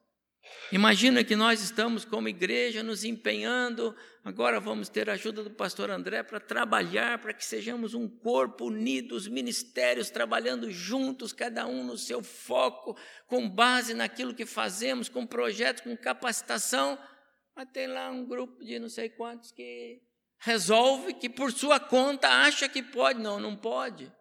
Imagina 0.72 1.24
que 1.24 1.36
nós 1.36 1.62
estamos 1.62 2.06
como 2.06 2.28
igreja 2.28 2.82
nos 2.82 3.04
empenhando, 3.04 3.96
agora 4.24 4.60
vamos 4.60 4.90
ter 4.90 5.10
a 5.10 5.14
ajuda 5.14 5.44
do 5.44 5.52
pastor 5.52 5.90
André 5.90 6.24
para 6.24 6.40
trabalhar, 6.40 7.20
para 7.20 7.34
que 7.34 7.46
sejamos 7.46 7.94
um 7.94 8.08
corpo 8.08 8.66
unido, 8.66 9.16
os 9.16 9.28
ministérios 9.28 10.10
trabalhando 10.10 10.72
juntos, 10.72 11.32
cada 11.32 11.68
um 11.68 11.84
no 11.84 11.98
seu 11.98 12.24
foco, 12.24 12.98
com 13.28 13.50
base 13.50 13.94
naquilo 13.94 14.34
que 14.34 14.46
fazemos, 14.46 15.08
com 15.08 15.26
projetos, 15.26 15.84
com 15.84 15.96
capacitação. 15.96 16.98
Mas 17.56 17.70
tem 17.72 17.88
lá 17.88 18.10
um 18.10 18.26
grupo 18.26 18.64
de 18.64 18.80
não 18.80 18.90
sei 18.90 19.10
quantos 19.10 19.52
que 19.52 20.02
resolve 20.46 21.14
que 21.14 21.30
por 21.30 21.52
sua 21.52 21.80
conta 21.80 22.28
acha 22.28 22.70
que 22.70 22.82
pode. 22.82 23.20
Não, 23.20 23.40
não 23.40 23.56
pode. 23.56 24.12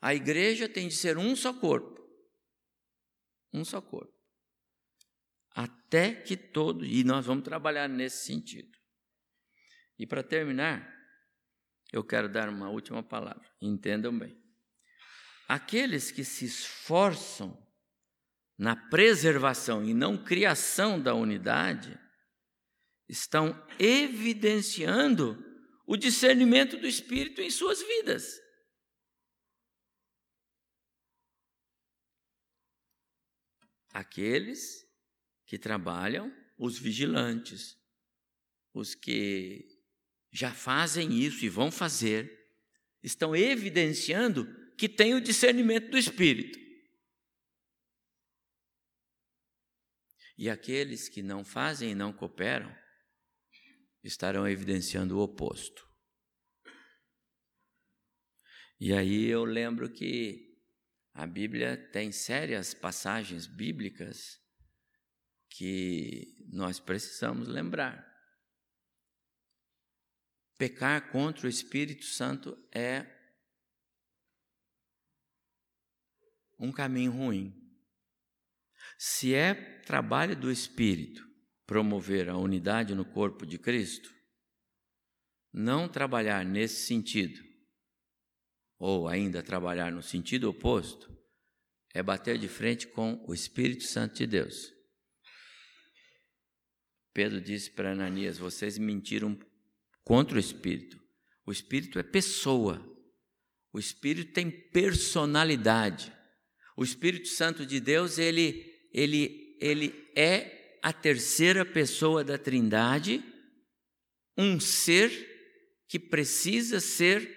A 0.00 0.14
igreja 0.14 0.68
tem 0.68 0.88
de 0.88 0.94
ser 0.94 1.18
um 1.18 1.34
só 1.34 1.52
corpo. 1.52 2.00
Um 3.52 3.64
só 3.64 3.80
corpo 3.80 4.22
até 5.54 6.14
que 6.14 6.36
todos, 6.36 6.88
e 6.88 7.04
nós 7.04 7.26
vamos 7.26 7.44
trabalhar 7.44 7.88
nesse 7.88 8.24
sentido. 8.24 8.70
E 9.98 10.06
para 10.06 10.22
terminar, 10.22 10.90
eu 11.92 12.02
quero 12.02 12.28
dar 12.28 12.48
uma 12.48 12.70
última 12.70 13.02
palavra, 13.02 13.48
entendam 13.60 14.16
bem. 14.18 14.36
Aqueles 15.46 16.10
que 16.10 16.24
se 16.24 16.46
esforçam 16.46 17.60
na 18.56 18.74
preservação 18.74 19.84
e 19.84 19.92
não 19.92 20.16
criação 20.16 21.00
da 21.00 21.14
unidade, 21.14 21.98
estão 23.08 23.66
evidenciando 23.78 25.36
o 25.86 25.96
discernimento 25.96 26.76
do 26.76 26.86
Espírito 26.86 27.40
em 27.40 27.50
suas 27.50 27.82
vidas. 27.82 28.40
Aqueles 33.90 34.86
que 35.44 35.58
trabalham, 35.58 36.34
os 36.56 36.78
vigilantes, 36.78 37.76
os 38.72 38.94
que 38.94 39.68
já 40.30 40.54
fazem 40.54 41.12
isso 41.18 41.44
e 41.44 41.48
vão 41.48 41.70
fazer, 41.70 42.42
estão 43.02 43.36
evidenciando 43.36 44.46
que 44.78 44.88
têm 44.88 45.14
o 45.14 45.20
discernimento 45.20 45.90
do 45.90 45.98
Espírito. 45.98 46.58
E 50.38 50.48
aqueles 50.48 51.08
que 51.08 51.22
não 51.22 51.44
fazem 51.44 51.90
e 51.90 51.94
não 51.94 52.12
cooperam 52.12 52.81
estarão 54.02 54.48
evidenciando 54.48 55.16
o 55.16 55.22
oposto. 55.22 55.88
E 58.80 58.92
aí 58.92 59.26
eu 59.26 59.44
lembro 59.44 59.92
que 59.92 60.58
a 61.14 61.26
Bíblia 61.26 61.76
tem 61.92 62.10
sérias 62.10 62.74
passagens 62.74 63.46
bíblicas 63.46 64.40
que 65.48 66.36
nós 66.50 66.80
precisamos 66.80 67.46
lembrar. 67.46 68.10
Pecar 70.58 71.12
contra 71.12 71.46
o 71.46 71.50
Espírito 71.50 72.04
Santo 72.04 72.56
é 72.74 73.06
um 76.58 76.72
caminho 76.72 77.12
ruim. 77.12 77.52
Se 78.98 79.34
é 79.34 79.80
trabalho 79.82 80.34
do 80.34 80.50
Espírito 80.50 81.31
promover 81.66 82.28
a 82.28 82.36
unidade 82.36 82.94
no 82.94 83.04
corpo 83.04 83.46
de 83.46 83.58
Cristo, 83.58 84.12
não 85.52 85.88
trabalhar 85.88 86.44
nesse 86.44 86.86
sentido, 86.86 87.40
ou 88.78 89.06
ainda 89.06 89.42
trabalhar 89.42 89.92
no 89.92 90.02
sentido 90.02 90.48
oposto, 90.48 91.12
é 91.94 92.02
bater 92.02 92.38
de 92.38 92.48
frente 92.48 92.88
com 92.88 93.22
o 93.28 93.34
Espírito 93.34 93.84
Santo 93.84 94.16
de 94.16 94.26
Deus. 94.26 94.72
Pedro 97.12 97.40
disse 97.40 97.70
para 97.70 97.92
Ananias: 97.92 98.38
Vocês 98.38 98.78
mentiram 98.78 99.38
contra 100.02 100.36
o 100.36 100.40
Espírito. 100.40 100.98
O 101.46 101.52
Espírito 101.52 101.98
é 101.98 102.02
pessoa. 102.02 102.80
O 103.72 103.78
Espírito 103.78 104.32
tem 104.32 104.50
personalidade. 104.50 106.12
O 106.76 106.82
Espírito 106.82 107.28
Santo 107.28 107.66
de 107.66 107.80
Deus, 107.80 108.18
ele, 108.18 108.88
ele, 108.92 109.56
ele 109.60 110.10
é 110.16 110.61
a 110.82 110.92
terceira 110.92 111.64
pessoa 111.64 112.24
da 112.24 112.36
Trindade, 112.36 113.22
um 114.36 114.58
ser 114.58 115.30
que 115.88 115.98
precisa 115.98 116.80
ser 116.80 117.30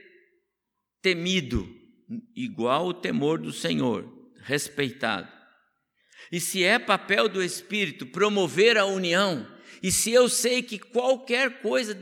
temido, 1.01 1.69
igual 2.35 2.87
o 2.87 2.93
temor 2.93 3.37
do 3.37 3.53
Senhor, 3.53 4.11
respeitado. 4.37 5.31
E 6.31 6.39
se 6.39 6.63
é 6.63 6.79
papel 6.79 7.29
do 7.29 7.43
Espírito 7.43 8.07
promover 8.07 8.77
a 8.77 8.85
união, 8.85 9.45
e 9.83 9.91
se 9.91 10.11
eu 10.11 10.27
sei 10.27 10.63
que 10.63 10.79
qualquer 10.79 11.61
coisa, 11.61 11.95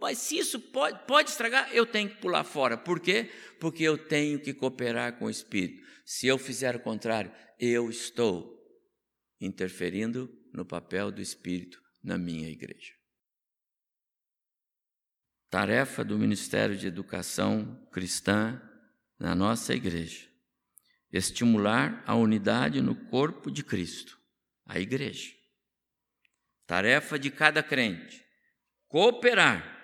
mas 0.00 0.18
se 0.18 0.38
isso 0.38 0.58
pode, 0.58 1.06
pode 1.06 1.30
estragar, 1.30 1.70
eu 1.72 1.86
tenho 1.86 2.08
que 2.08 2.16
pular 2.16 2.42
fora. 2.42 2.76
Por 2.76 2.98
quê? 2.98 3.30
Porque 3.60 3.84
eu 3.84 3.96
tenho 3.96 4.40
que 4.40 4.52
cooperar 4.52 5.18
com 5.18 5.26
o 5.26 5.30
Espírito. 5.30 5.86
Se 6.04 6.26
eu 6.26 6.38
fizer 6.38 6.74
o 6.74 6.80
contrário, 6.80 7.30
eu 7.60 7.88
estou 7.88 8.58
interferindo 9.40 10.28
no 10.52 10.64
papel 10.64 11.10
do 11.10 11.20
Espírito 11.20 11.82
na 12.02 12.16
minha 12.16 12.48
igreja. 12.48 12.94
Tarefa 15.50 16.04
do 16.04 16.18
Ministério 16.18 16.76
de 16.76 16.86
Educação 16.86 17.88
Cristã 17.90 18.60
na 19.18 19.34
nossa 19.34 19.74
igreja: 19.74 20.28
estimular 21.12 22.02
a 22.06 22.14
unidade 22.14 22.80
no 22.80 22.94
corpo 22.94 23.50
de 23.50 23.64
Cristo, 23.64 24.18
a 24.66 24.78
igreja. 24.78 25.32
Tarefa 26.66 27.18
de 27.18 27.30
cada 27.30 27.62
crente: 27.62 28.24
cooperar 28.88 29.76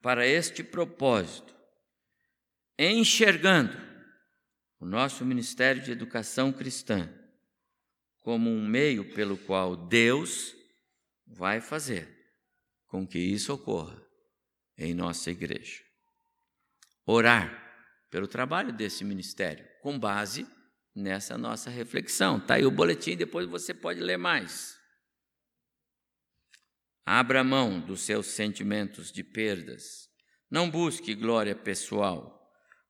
para 0.00 0.26
este 0.26 0.64
propósito, 0.64 1.54
enxergando 2.78 3.76
o 4.78 4.86
nosso 4.86 5.24
Ministério 5.24 5.82
de 5.82 5.92
Educação 5.92 6.50
Cristã 6.50 7.14
como 8.20 8.50
um 8.50 8.66
meio 8.66 9.14
pelo 9.14 9.36
qual 9.36 9.76
Deus 9.76 10.54
vai 11.26 11.60
fazer 11.60 12.08
com 12.86 13.06
que 13.06 13.18
isso 13.18 13.52
ocorra 13.52 14.00
em 14.76 14.92
nossa 14.92 15.30
igreja. 15.30 15.80
Orar 17.06 17.68
pelo 18.10 18.26
trabalho 18.26 18.72
desse 18.72 19.04
ministério, 19.04 19.64
com 19.82 19.98
base 19.98 20.46
nessa 20.94 21.38
nossa 21.38 21.70
reflexão. 21.70 22.38
Está 22.38 22.54
aí 22.54 22.66
o 22.66 22.70
boletim, 22.70 23.16
depois 23.16 23.48
você 23.48 23.72
pode 23.72 24.00
ler 24.00 24.16
mais. 24.16 24.76
Abra 27.06 27.44
mão 27.44 27.80
dos 27.80 28.02
seus 28.02 28.26
sentimentos 28.26 29.12
de 29.12 29.22
perdas. 29.22 30.08
Não 30.50 30.68
busque 30.68 31.14
glória 31.14 31.54
pessoal. 31.54 32.40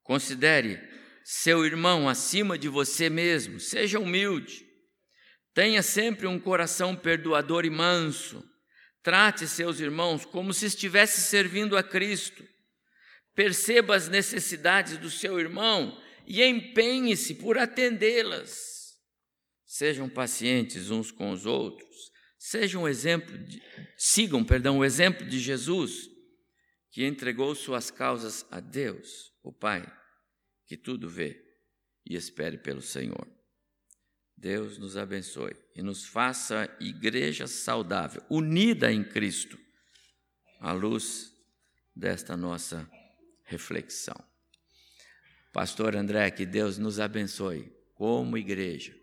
Considere 0.03 0.81
seu 1.23 1.65
irmão 1.65 2.09
acima 2.09 2.59
de 2.59 2.69
você 2.69 3.11
mesmo. 3.11 3.61
Seja 3.61 4.01
humilde. 4.01 4.70
Tenha 5.55 5.83
sempre 5.83 6.27
um 6.27 6.39
coração 6.39 6.95
perdoador 6.95 7.65
e 7.65 7.71
manso. 7.71 8.45
Trate 9.03 9.49
seus 9.49 9.81
irmãos 9.81 10.25
como 10.25 10.53
se 10.53 10.67
estivesse 10.67 11.21
servindo 11.23 11.77
a 11.77 11.83
Cristo. 11.83 12.47
Perceba 13.35 13.97
as 13.97 14.09
necessidades 14.09 14.99
do 14.99 15.11
seu 15.11 15.41
irmão 15.41 16.01
e 16.27 16.43
empenhe-se 16.43 17.35
por 17.37 17.59
atendê-las. 17.59 18.99
Sejam 19.65 20.09
pacientes 20.09 20.91
uns 20.91 21.11
com 21.11 21.31
os 21.31 21.47
outros 21.47 21.91
Sejam 22.43 22.85
um 22.85 22.89
exemplo, 22.89 23.37
de, 23.37 23.63
sigam, 23.99 24.43
perdão, 24.43 24.79
o 24.79 24.85
exemplo 24.85 25.27
de 25.27 25.39
Jesus, 25.39 26.09
que 26.91 27.05
entregou 27.05 27.55
suas 27.55 27.91
causas 27.91 28.47
a 28.51 28.61
Deus, 28.61 29.31
o 29.43 29.53
Pai, 29.53 29.87
que 30.65 30.75
tudo 30.75 31.07
vê, 31.07 31.39
e 32.07 32.17
espere 32.17 32.57
pelo 32.57 32.81
Senhor. 32.81 33.31
Deus 34.41 34.79
nos 34.79 34.97
abençoe 34.97 35.55
e 35.77 35.83
nos 35.83 36.05
faça 36.05 36.69
igreja 36.81 37.47
saudável, 37.47 38.23
unida 38.29 38.91
em 38.91 39.05
Cristo, 39.05 39.59
à 40.59 40.73
luz 40.73 41.33
desta 41.95 42.37
nossa 42.37 42.91
reflexão. 43.45 44.17
Pastor 45.53 45.95
André, 45.95 46.31
que 46.31 46.47
Deus 46.47 46.79
nos 46.79 46.99
abençoe 46.99 47.73
como 47.95 48.39
igreja 48.39 49.01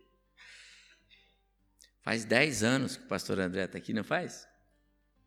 Faz 2.08 2.24
10 2.24 2.64
anos 2.64 2.96
que 2.96 3.04
o 3.04 3.08
pastor 3.10 3.38
André 3.38 3.66
está 3.66 3.78
aqui, 3.78 3.92
não 3.92 4.02
faz? 4.02 4.48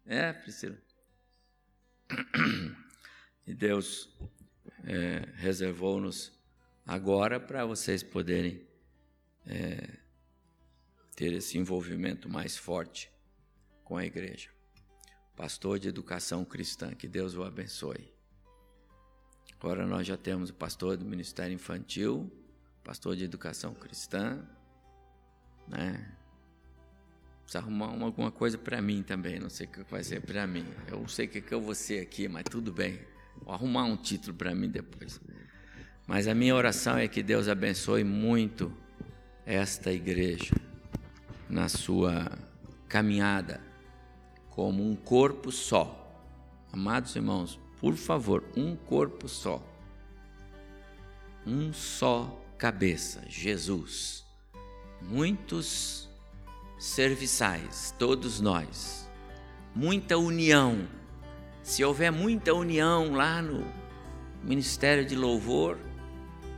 É, 0.07 0.33
Priscila. 0.33 0.79
E 3.47 3.55
Deus 3.55 4.09
é, 4.85 5.29
reservou-nos 5.35 6.33
agora 6.87 7.39
para 7.41 7.67
vocês 7.67 8.03
poderem 8.03 8.67
é, 9.47 9.99
ter 11.15 11.33
esse 11.33 11.59
envolvimento 11.59 12.29
mais 12.29 12.57
forte 12.57 13.11
com 13.85 13.97
a 13.97 14.05
igreja. 14.05 14.51
Pastor 15.37 15.79
de 15.79 15.89
educação 15.89 16.45
cristã, 16.45 16.95
que 16.95 17.09
Deus 17.09 17.35
o 17.35 17.43
abençoe. 17.43 18.13
Agora 19.59 19.87
nós 19.87 20.07
já 20.07 20.17
temos 20.17 20.51
o 20.51 20.55
pastor 20.55 20.97
do 20.97 21.05
Ministério 21.05 21.55
Infantil, 21.55 22.31
pastor 22.83 23.17
de 23.17 23.25
educação 23.25 23.75
cristã, 23.75 24.43
né? 25.69 26.17
Precisa 27.43 27.59
arrumar 27.65 27.87
alguma 27.87 28.31
coisa 28.31 28.57
para 28.57 28.81
mim 28.81 29.03
também. 29.03 29.39
Não 29.39 29.51
sei 29.51 29.67
o 29.67 29.71
que 29.71 29.83
vai 29.91 30.05
ser 30.05 30.21
para 30.23 30.47
mim. 30.47 30.65
Eu 30.87 31.07
sei 31.09 31.27
o 31.27 31.29
que 31.29 31.53
eu 31.53 31.61
vou 31.61 31.75
ser 31.75 32.01
aqui, 32.01 32.29
mas 32.29 32.45
tudo 32.45 32.73
bem. 32.73 33.01
Vou 33.43 33.53
arrumar 33.53 33.85
um 33.85 33.97
título 33.97 34.37
para 34.37 34.55
mim 34.55 34.71
depois. 34.71 35.21
Mas 36.07 36.29
a 36.29 36.35
minha 36.35 36.55
oração 36.55 36.97
é 36.97 37.09
que 37.09 37.23
Deus 37.23 37.49
abençoe 37.49 38.05
muito 38.05 38.73
esta 39.51 39.93
igreja 39.93 40.55
na 41.49 41.69
sua 41.69 42.39
caminhada 42.89 43.61
como 44.49 44.89
um 44.89 44.95
corpo 44.95 45.51
só. 45.51 45.97
Amados 46.73 47.17
irmãos, 47.17 47.59
por 47.81 47.97
favor, 47.97 48.45
um 48.57 48.77
corpo 48.77 49.29
só. 49.29 49.61
Um 51.45 51.73
só 51.73 52.41
cabeça, 52.57 53.25
Jesus. 53.27 54.25
Muitos 55.03 56.09
serviçais, 56.79 57.93
todos 57.99 58.41
nós. 58.41 59.11
Muita 59.75 60.17
união. 60.17 60.87
Se 61.61 61.83
houver 61.83 62.13
muita 62.13 62.55
união 62.55 63.15
lá 63.15 63.43
no 63.43 63.67
Ministério 64.45 65.05
de 65.05 65.17
Louvor, 65.17 65.77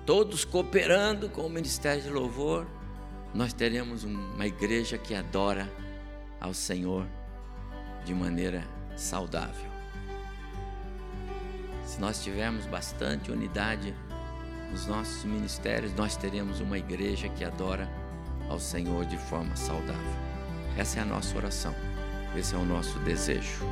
todos 0.04 0.44
cooperando 0.44 1.30
com 1.30 1.46
o 1.46 1.50
Ministério 1.50 2.02
de 2.02 2.10
Louvor, 2.10 2.66
nós 3.34 3.52
teremos 3.52 4.04
uma 4.04 4.46
igreja 4.46 4.98
que 4.98 5.14
adora 5.14 5.70
ao 6.40 6.52
Senhor 6.52 7.06
de 8.04 8.14
maneira 8.14 8.64
saudável. 8.96 9.70
Se 11.84 12.00
nós 12.00 12.22
tivermos 12.22 12.66
bastante 12.66 13.30
unidade 13.30 13.94
nos 14.70 14.86
nossos 14.86 15.24
ministérios, 15.24 15.94
nós 15.94 16.16
teremos 16.16 16.60
uma 16.60 16.78
igreja 16.78 17.28
que 17.28 17.44
adora 17.44 17.88
ao 18.48 18.58
Senhor 18.58 19.04
de 19.06 19.16
forma 19.16 19.54
saudável. 19.56 20.32
Essa 20.76 21.00
é 21.00 21.02
a 21.02 21.06
nossa 21.06 21.36
oração, 21.36 21.74
esse 22.36 22.54
é 22.54 22.58
o 22.58 22.64
nosso 22.64 22.98
desejo. 23.00 23.66